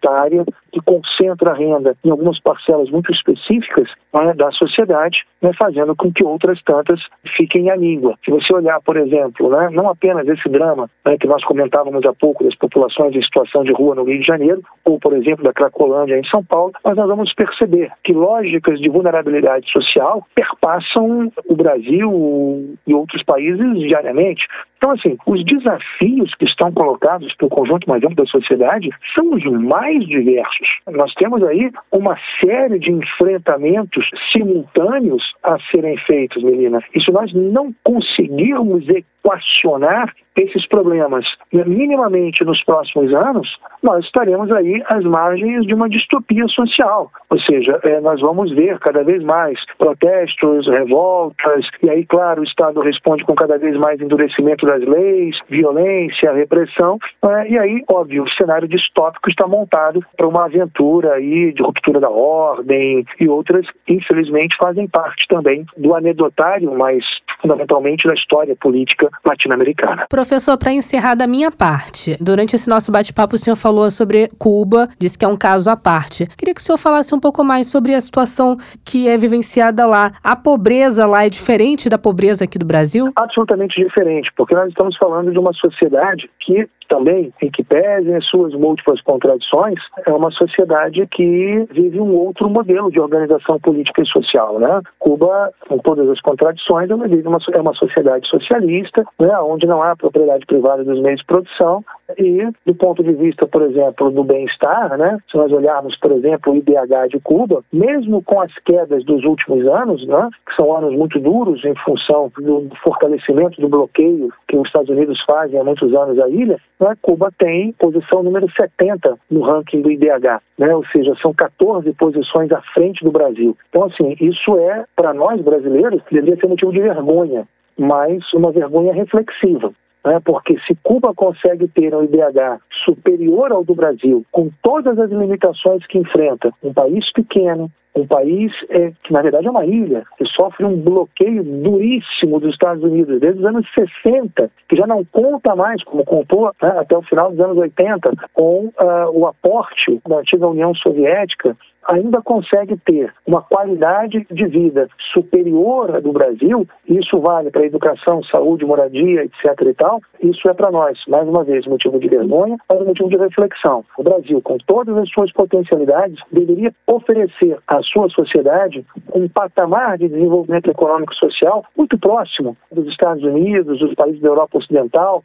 [0.05, 5.95] censitária, que concentra a renda em algumas parcelas muito específicas né, da sociedade, né, fazendo
[5.97, 7.01] com que outras tantas
[7.37, 8.17] fiquem à língua.
[8.25, 12.13] Se você olhar, por exemplo, né, não apenas esse drama né, que nós comentávamos há
[12.13, 15.53] pouco das populações em situação de rua no Rio de Janeiro, ou, por exemplo, da
[15.53, 21.57] Cracolândia em São Paulo, mas nós vamos perceber que lógicas de vulnerabilidade social perpassam o
[21.57, 24.47] Brasil e outros países diariamente.
[24.85, 29.43] Então, assim, os desafios que estão colocados pelo conjunto mais amplo da sociedade são os
[29.45, 30.69] mais diversos.
[30.91, 36.81] Nós temos aí uma série de enfrentamentos simultâneos a serem feitos, Melina.
[36.95, 43.49] E se nós não conseguirmos equacionar esses problemas minimamente nos próximos anos,
[43.83, 47.11] nós estaremos aí às margens de uma distopia social.
[47.31, 52.45] Ou seja, é, nós vamos ver cada vez mais protestos, revoltas, e aí, claro, o
[52.45, 58.25] Estado responde com cada vez mais endurecimento das leis, violência, repressão, é, e aí, óbvio,
[58.25, 63.67] o cenário distópico está montado para uma aventura aí de ruptura da ordem e outras,
[63.89, 67.05] infelizmente, fazem parte também do anedotário, mas
[67.41, 70.07] fundamentalmente da história política latino-americana.
[70.09, 74.89] Professor, para encerrar da minha parte, durante esse nosso bate-papo o senhor falou sobre Cuba,
[74.99, 76.27] disse que é um caso à parte.
[76.37, 80.13] Queria que o senhor falasse um pouco mais sobre a situação que é vivenciada lá.
[80.25, 83.13] A pobreza lá é diferente da pobreza aqui do Brasil?
[83.17, 88.25] Absolutamente diferente, porque nós estamos falando de uma sociedade que também, em que pesem as
[88.27, 94.07] suas múltiplas contradições, é uma sociedade que vive um outro modelo de organização política e
[94.07, 94.59] social.
[94.59, 94.81] Né?
[94.99, 99.83] Cuba, com todas as contradições, ela vive uma, é uma sociedade socialista, né, onde não
[99.83, 101.85] há propriedade privada dos meios de produção,
[102.19, 106.53] e do ponto de vista, por exemplo, do bem-estar, né, se nós olharmos, por exemplo,
[106.53, 110.95] o IDH de Cuba, mesmo com as quedas dos últimos anos, né, que são anos
[110.95, 115.95] muito duros em função do fortalecimento do bloqueio que os Estados Unidos fazem há muitos
[115.95, 116.59] anos à ilha,
[116.91, 121.93] né, Cuba tem posição número 70 no ranking do IDH, né, ou seja, são 14
[121.95, 123.57] posições à frente do Brasil.
[123.71, 127.47] Então, assim, isso é, para nós brasileiros, deveria ser motivo de vergonha,
[127.79, 129.73] mas uma vergonha reflexiva
[130.05, 130.21] né?
[130.25, 135.87] porque se Cuba consegue ter um IDH superior ao do Brasil, com todas as limitações
[135.87, 140.25] que enfrenta, um país pequeno, um país é, que na verdade é uma ilha, que
[140.27, 143.67] sofre um bloqueio duríssimo dos Estados Unidos desde os anos
[144.05, 148.11] 60, que já não conta mais, como contou né, até o final dos anos 80,
[148.33, 148.73] com uh,
[149.13, 156.01] o aporte da antiga União Soviética ainda consegue ter uma qualidade de vida superior à
[156.01, 159.45] do Brasil, isso vale para educação, saúde, moradia, etc.
[159.67, 163.17] e tal, isso é para nós, mais uma vez, motivo de vergonha, mas motivo de
[163.17, 163.85] reflexão.
[163.99, 170.09] O Brasil, com todas as suas potencialidades, deveria oferecer à sua sociedade um patamar de
[170.09, 175.23] desenvolvimento econômico e social muito próximo dos Estados Unidos, dos países da Europa Ocidental,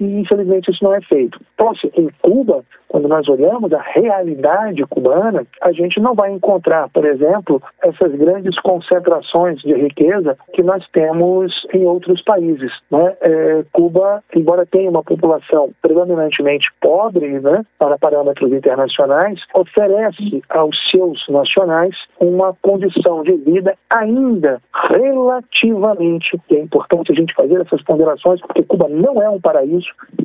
[0.00, 1.40] e infelizmente isso não é feito.
[1.54, 6.88] Então, assim, em Cuba, quando nós olhamos a realidade cubana, a gente não vai encontrar,
[6.88, 12.72] por exemplo, essas grandes concentrações de riqueza que nós temos em outros países.
[12.90, 13.16] Né?
[13.20, 21.22] É, Cuba, embora tenha uma população predominantemente pobre, né, para parâmetros internacionais, oferece aos seus
[21.28, 24.60] nacionais uma condição de vida ainda
[24.90, 29.65] relativamente, é importante a gente fazer essas ponderações, porque Cuba não é um paraíso,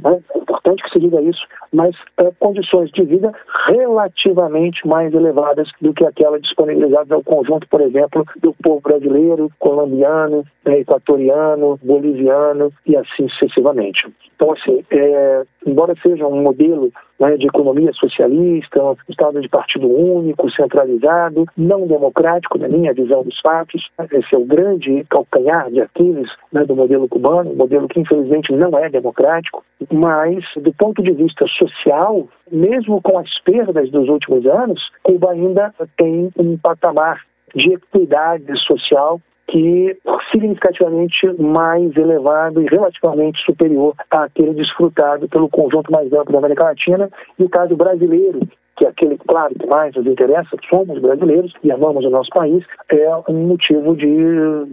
[0.03, 0.21] né?
[0.33, 3.31] é importante que se diga isso, mas é, condições de vida
[3.67, 10.43] relativamente mais elevadas do que aquela disponibilizada ao conjunto, por exemplo, do povo brasileiro, colombiano,
[10.65, 14.07] né, equatoriano, boliviano e assim sucessivamente.
[14.35, 16.91] Então, assim, é, embora seja um modelo
[17.21, 23.23] né, de economia socialista, um Estado de partido único, centralizado, não democrático, na minha visão
[23.23, 27.87] dos fatos, esse é o grande calcanhar de Aquiles né, do modelo cubano, um modelo
[27.87, 33.91] que infelizmente não é democrático, mas do ponto de vista social, mesmo com as perdas
[33.91, 37.21] dos últimos anos, Cuba ainda tem um patamar
[37.53, 39.97] de equidade social que
[40.31, 47.09] significativamente mais elevado e relativamente superior àquele desfrutado pelo conjunto mais amplo da América Latina
[47.37, 48.39] e o caso brasileiro
[48.81, 52.63] que é aquele, claro, que mais nos interessa, somos brasileiros e amamos o nosso país,
[52.89, 54.07] é um motivo de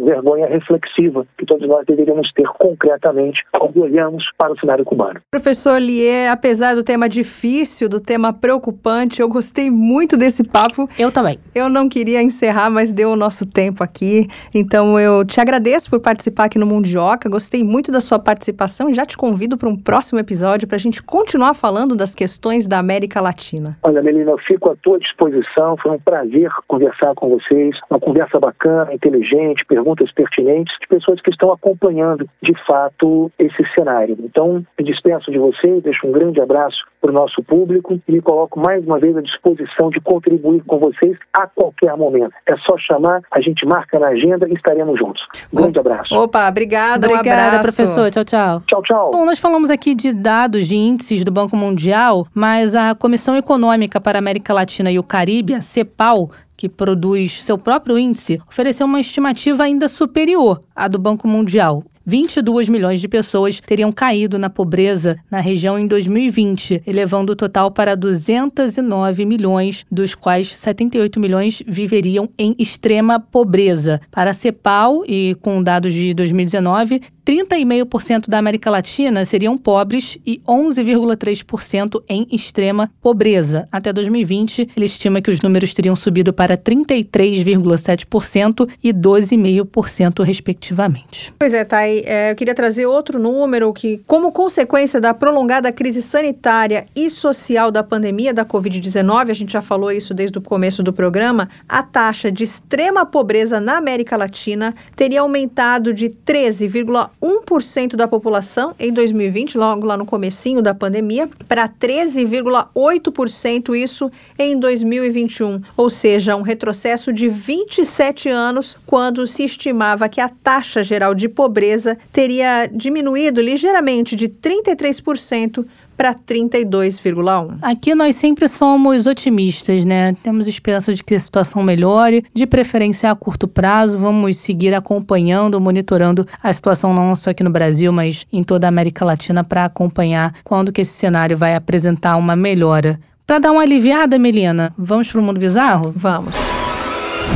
[0.03, 5.21] vergonha reflexiva que todos nós deveríamos ter concretamente quando olhamos para o cenário cubano.
[5.31, 10.89] Professor Lier, apesar do tema difícil, do tema preocupante, eu gostei muito desse papo.
[10.99, 11.39] Eu também.
[11.55, 14.27] Eu não queria encerrar, mas deu o nosso tempo aqui.
[14.55, 17.29] Então eu te agradeço por participar aqui no Mundioca.
[17.29, 20.81] Gostei muito da sua participação e já te convido para um próximo episódio para a
[20.81, 23.77] gente continuar falando das questões da América Latina.
[23.83, 25.77] Olha, Melina, eu fico à tua disposição.
[25.77, 27.77] Foi um prazer conversar com vocês.
[27.91, 34.17] Uma conversa bacana, inteligente, perguntas pertinentes de pessoas que estão acompanhando, de fato, esse cenário.
[34.21, 38.21] Então, me dispenso de vocês, deixo um grande abraço para o nosso público e me
[38.21, 42.33] coloco mais uma vez à disposição de contribuir com vocês a qualquer momento.
[42.47, 45.23] É só chamar, a gente marca na agenda e estaremos juntos.
[45.53, 46.15] Um grande abraço.
[46.15, 48.11] Opa, obrigada, Obrigada, um professor.
[48.11, 48.61] Tchau, tchau.
[48.67, 49.11] Tchau, tchau.
[49.13, 53.78] Bom, nós falamos aqui de dados de índices do Banco Mundial, mas a Comissão Econômica
[54.01, 58.87] para a América Latina e o Caribe, a CEPAL, que produz seu próprio índice, ofereceu
[58.87, 61.85] uma estimativa ainda superior à do Banco Mundial.
[62.09, 67.71] 22 milhões de pessoas teriam caído na pobreza na região em 2020, elevando o total
[67.71, 74.01] para 209 milhões, dos quais 78 milhões viveriam em extrema pobreza.
[74.11, 80.41] Para a CEPAL, e com dados de 2019, 30,5% da América Latina seriam pobres e
[80.49, 83.69] 11,3% em extrema pobreza.
[83.71, 91.35] Até 2020, ele estima que os números teriam subido para 33,7% e 12,5%, respectivamente.
[91.39, 91.67] Pois é,
[92.07, 97.71] É, eu queria trazer outro número que, como consequência da prolongada crise sanitária e social
[97.71, 101.83] da pandemia da Covid-19, a gente já falou isso desde o começo do programa, a
[101.83, 108.93] taxa de extrema pobreza na América Latina teria aumentado de 13,1 1% da população em
[108.93, 116.43] 2020, logo lá no comecinho da pandemia, para 13,8% isso em 2021, ou seja, um
[116.43, 123.41] retrocesso de 27 anos, quando se estimava que a taxa geral de pobreza teria diminuído
[123.41, 125.64] ligeiramente de 33%
[125.99, 127.59] para 32,1.
[127.61, 130.14] Aqui nós sempre somos otimistas, né?
[130.22, 133.99] Temos esperança de que a situação melhore, de preferência a curto prazo.
[133.99, 138.70] Vamos seguir acompanhando, monitorando a situação não só aqui no Brasil, mas em toda a
[138.70, 143.01] América Latina para acompanhar quando que esse cenário vai apresentar uma melhora.
[143.26, 145.93] Para dar uma aliviada, Melina, vamos para o mundo bizarro?
[145.97, 146.34] Vamos.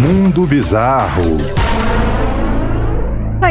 [0.01, 1.62] Mundo bizarro.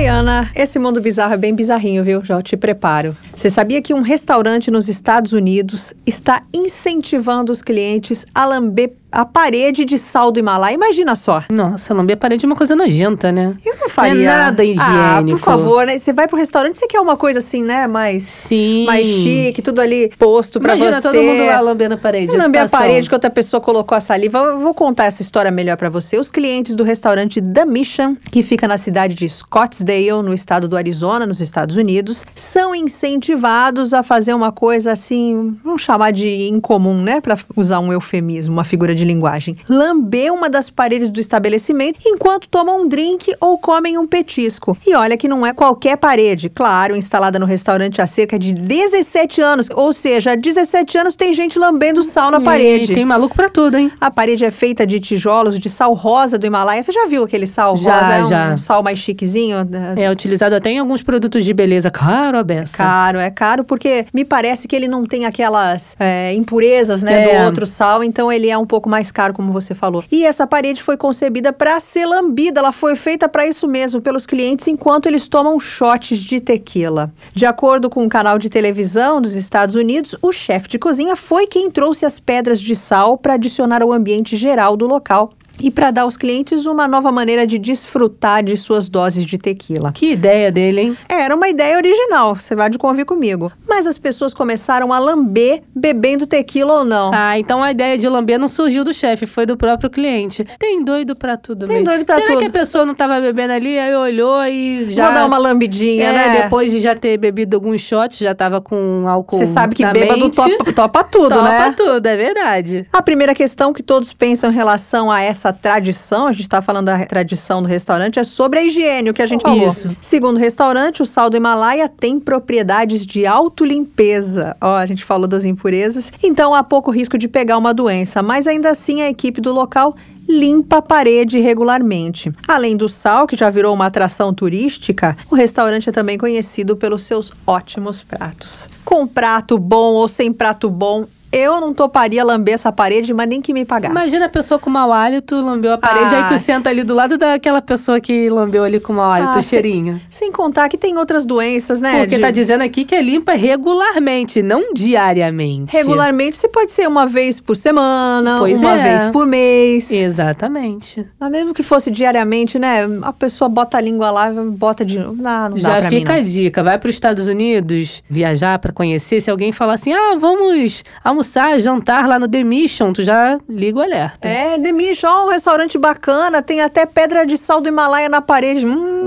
[0.02, 2.26] Diana, esse mundo bizarro é bem bizarrinho, viu?
[2.26, 3.16] Já te preparo.
[3.36, 9.26] Você sabia que um restaurante nos Estados Unidos está incentivando os clientes a lamber a
[9.26, 10.76] parede de sal do Himalaia.
[10.76, 11.44] Imagina só.
[11.50, 13.56] Nossa, lamber a parede é uma coisa nojenta, né?
[13.66, 14.14] Eu não faria.
[14.14, 14.82] Não é nada higiênico.
[14.90, 15.98] Ah, por favor, né?
[15.98, 17.88] Você vai pro restaurante, você quer uma coisa assim, né?
[17.88, 18.86] Mais, Sim.
[18.86, 21.08] mais chique, tudo ali posto pra Imagina você.
[21.10, 22.36] todo mundo lá lambendo a parede.
[22.36, 24.38] Lamber a parede que outra pessoa colocou a saliva.
[24.40, 26.18] Eu vou contar essa história melhor pra você.
[26.18, 30.78] Os clientes do restaurante The Mission, que fica na cidade de Scottsdale, no estado do
[30.78, 37.02] Arizona, nos Estados Unidos, são incentivados a fazer uma coisa assim, vamos chamar de incomum,
[37.02, 37.20] né?
[37.22, 39.56] Pra usar um eufemismo, uma figura de linguagem.
[39.70, 44.78] Lamber uma das paredes do estabelecimento enquanto tomam um drink ou comem um petisco.
[44.86, 49.42] E olha que não é qualquer parede, claro, instalada no restaurante há cerca de 17
[49.42, 49.68] anos.
[49.74, 52.94] Ou seja, há 17 anos tem gente lambendo sal na E parede.
[52.94, 53.92] tem maluco pra tudo, hein?
[54.00, 56.82] A parede é feita de tijolos de sal rosa do Himalaia.
[56.84, 58.14] Você já viu aquele sal Já, rosa?
[58.14, 58.54] É um, já.
[58.54, 59.58] um sal mais chiquezinho?
[59.96, 61.90] É utilizado até em alguns produtos de beleza.
[61.90, 62.76] Caro, a beça.
[62.78, 67.40] Caro, é caro porque me parece que ele não tem aquelas é, impurezas, né, É.
[67.42, 70.04] do outro sal, então ele é um pouco mais caro, como você falou.
[70.12, 74.28] E essa parede foi concebida para ser lambida, ela foi feita para isso mesmo, pelos
[74.28, 77.12] clientes enquanto eles tomam shots de tequila.
[77.34, 81.48] De acordo com um canal de televisão dos Estados Unidos, o chefe de cozinha foi
[81.48, 85.34] quem trouxe as pedras de sal para adicionar ao ambiente geral do local.
[85.62, 89.92] E para dar aos clientes uma nova maneira de desfrutar de suas doses de tequila.
[89.92, 90.98] Que ideia dele, hein?
[91.08, 93.52] Era uma ideia original, você vai de convir comigo.
[93.68, 97.12] Mas as pessoas começaram a lamber bebendo tequila ou não.
[97.14, 100.44] Ah, então a ideia de lamber não surgiu do chefe, foi do próprio cliente.
[100.58, 101.86] Tem doido pra tudo Tem mesmo.
[101.90, 102.40] doido pra Será tudo.
[102.40, 105.06] que a pessoa não tava bebendo ali, aí olhou e já...
[105.06, 106.42] Vou dar uma lambidinha, é, né?
[106.44, 110.30] depois de já ter bebido alguns shots, já tava com álcool Você sabe que bêbado
[110.30, 111.74] topa, topa tudo, Topa né?
[111.78, 112.88] tudo, é verdade.
[112.92, 116.86] A primeira questão que todos pensam em relação a essa tradição, a gente está falando
[116.88, 119.72] da tradição do restaurante, é sobre a higiene, o que a gente falou.
[119.72, 119.96] Isso.
[120.02, 124.56] Segundo o restaurante, o sal do Himalaia tem propriedades de autolimpeza.
[124.62, 126.12] Ó, a gente falou das impurezas.
[126.24, 129.96] Então há pouco risco de pegar uma doença, mas ainda assim a equipe do local
[130.28, 132.32] limpa a parede regularmente.
[132.48, 137.04] Além do sal, que já virou uma atração turística, o restaurante é também conhecido pelos
[137.04, 138.70] seus ótimos pratos.
[138.86, 143.42] Com prato bom ou sem prato bom, eu não toparia lamber essa parede, mas nem
[143.42, 143.92] que me pagasse.
[143.94, 146.28] Imagina a pessoa com mau hálito, lambeu a parede, Ah.
[146.28, 149.42] aí tu senta ali do lado daquela pessoa que lambeu ali com mau hálito, Ah,
[149.42, 150.02] cheirinho.
[150.10, 152.00] Sem contar que tem outras doenças, né?
[152.00, 155.72] Porque de- tá dizendo aqui que é limpa regularmente, não diariamente.
[155.76, 158.84] Regularmente, você pode ser uma vez por semana, Pois uma é.
[158.98, 159.90] vez por mês.
[159.92, 161.06] Exatamente.
[161.20, 162.82] Mas mesmo que fosse diariamente, né?
[163.02, 165.22] A pessoa bota a língua lá bota de novo.
[165.22, 166.20] Não, não dá Já pra mim, fica não.
[166.20, 170.16] a dica, vai para os Estados Unidos viajar para conhecer, se alguém falar assim: "Ah,
[170.20, 171.21] vamos almoçar,
[171.60, 174.28] jantar lá no The Mission", tu já liga o alerta.
[174.28, 178.66] É, The Mission, um restaurante bacana, tem até pedra de sal do Himalaia na parede.
[178.66, 179.02] Hum,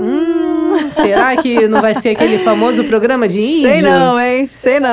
[0.75, 3.61] Hum, será que não vai ser aquele famoso programa de índio?
[3.71, 4.45] sei não, hein?
[4.47, 4.91] Sei não.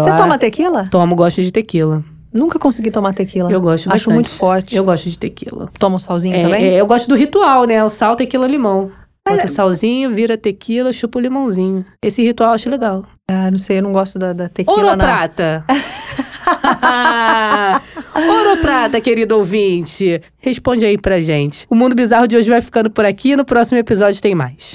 [0.00, 0.86] Você toma tequila?
[0.90, 2.02] Tomo, gosto de tequila.
[2.32, 3.50] Nunca consegui tomar tequila.
[3.50, 4.14] Eu gosto Acho bastante.
[4.14, 4.76] muito forte.
[4.76, 5.68] Eu gosto de tequila.
[5.78, 6.64] Toma um salzinho É, também?
[6.66, 7.82] é, eu gosto do ritual, né?
[7.82, 8.90] O sal, tequila, limão.
[9.28, 11.84] Bota o salzinho, vira tequila, chupa o limãozinho.
[12.00, 13.04] Esse ritual eu acho legal.
[13.28, 15.04] Ah, não sei, eu não gosto da, da tequila, Ouro ou não.
[15.04, 15.64] prata?
[18.14, 20.20] Ouro Prata, querido ouvinte.
[20.38, 21.66] Responde aí pra gente.
[21.68, 23.36] O Mundo Bizarro de hoje vai ficando por aqui.
[23.36, 24.74] No próximo episódio tem mais.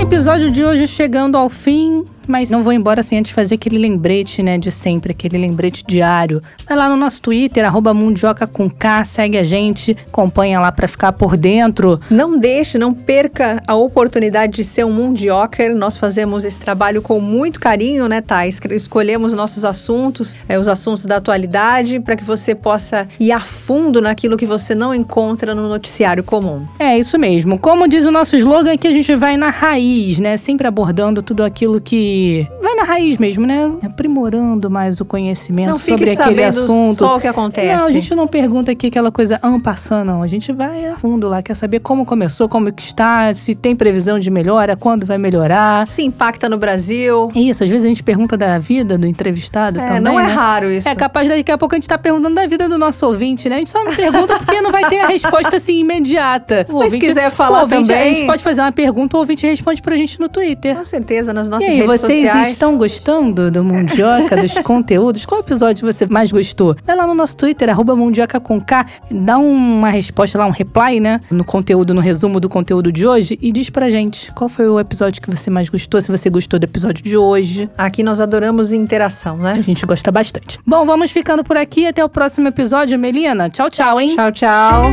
[0.00, 2.04] Episódio de hoje chegando ao fim.
[2.26, 6.42] Mas não vou embora sem antes fazer aquele lembrete, né, de sempre, aquele lembrete diário.
[6.66, 10.88] Vai lá no nosso Twitter, arroba Mundioca com K, segue a gente, acompanha lá para
[10.88, 12.00] ficar por dentro.
[12.10, 15.74] Não deixe, não perca a oportunidade de ser um Mundioker.
[15.74, 18.60] Nós fazemos esse trabalho com muito carinho, né, Thais?
[18.70, 24.00] Escolhemos nossos assuntos, é, os assuntos da atualidade, para que você possa ir a fundo
[24.00, 26.66] naquilo que você não encontra no noticiário comum.
[26.78, 27.58] É, isso mesmo.
[27.58, 30.36] Como diz o nosso slogan, que a gente vai na raiz, né?
[30.36, 32.15] Sempre abordando tudo aquilo que
[32.60, 33.70] vai na raiz mesmo, né?
[33.82, 36.98] Aprimorando mais o conhecimento não sobre aquele assunto.
[36.98, 37.76] Só o que acontece.
[37.76, 40.22] Não, a gente não pergunta aqui aquela coisa ampassando, não.
[40.22, 43.74] A gente vai a fundo lá, quer saber como começou, como que está, se tem
[43.74, 45.86] previsão de melhora, quando vai melhorar.
[45.88, 47.30] Se impacta no Brasil.
[47.34, 50.00] Isso, às vezes a gente pergunta da vida do entrevistado é, também.
[50.00, 50.32] Não é né?
[50.32, 50.88] raro isso.
[50.88, 53.56] É capaz daqui a pouco a gente tá perguntando da vida do nosso ouvinte, né?
[53.56, 56.66] A gente só não pergunta porque não vai ter a resposta assim imediata.
[56.68, 58.10] O Mas se quiser falar ouvinte, também.
[58.10, 60.76] A gente pode fazer uma pergunta, o ouvinte responde pra gente no Twitter.
[60.76, 62.52] Com certeza, nas nossas aí, redes vocês sociais.
[62.52, 65.24] estão gostando do Mundioca, dos conteúdos?
[65.24, 66.76] Qual episódio você mais gostou?
[66.86, 71.00] Vai lá no nosso Twitter, arroba Mundioca com K, dá uma resposta lá, um reply,
[71.00, 71.20] né?
[71.30, 74.78] No conteúdo, no resumo do conteúdo de hoje e diz pra gente qual foi o
[74.78, 77.68] episódio que você mais gostou, se você gostou do episódio de hoje.
[77.76, 79.52] Aqui nós adoramos interação, né?
[79.52, 80.58] A gente gosta bastante.
[80.66, 81.86] Bom, vamos ficando por aqui.
[81.86, 83.48] Até o próximo episódio, Melina.
[83.50, 84.14] Tchau, tchau, hein?
[84.14, 84.84] Tchau, tchau.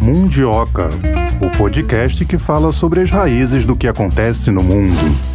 [0.00, 0.90] Mundioca,
[1.40, 5.33] o podcast que fala sobre as raízes do que acontece no mundo.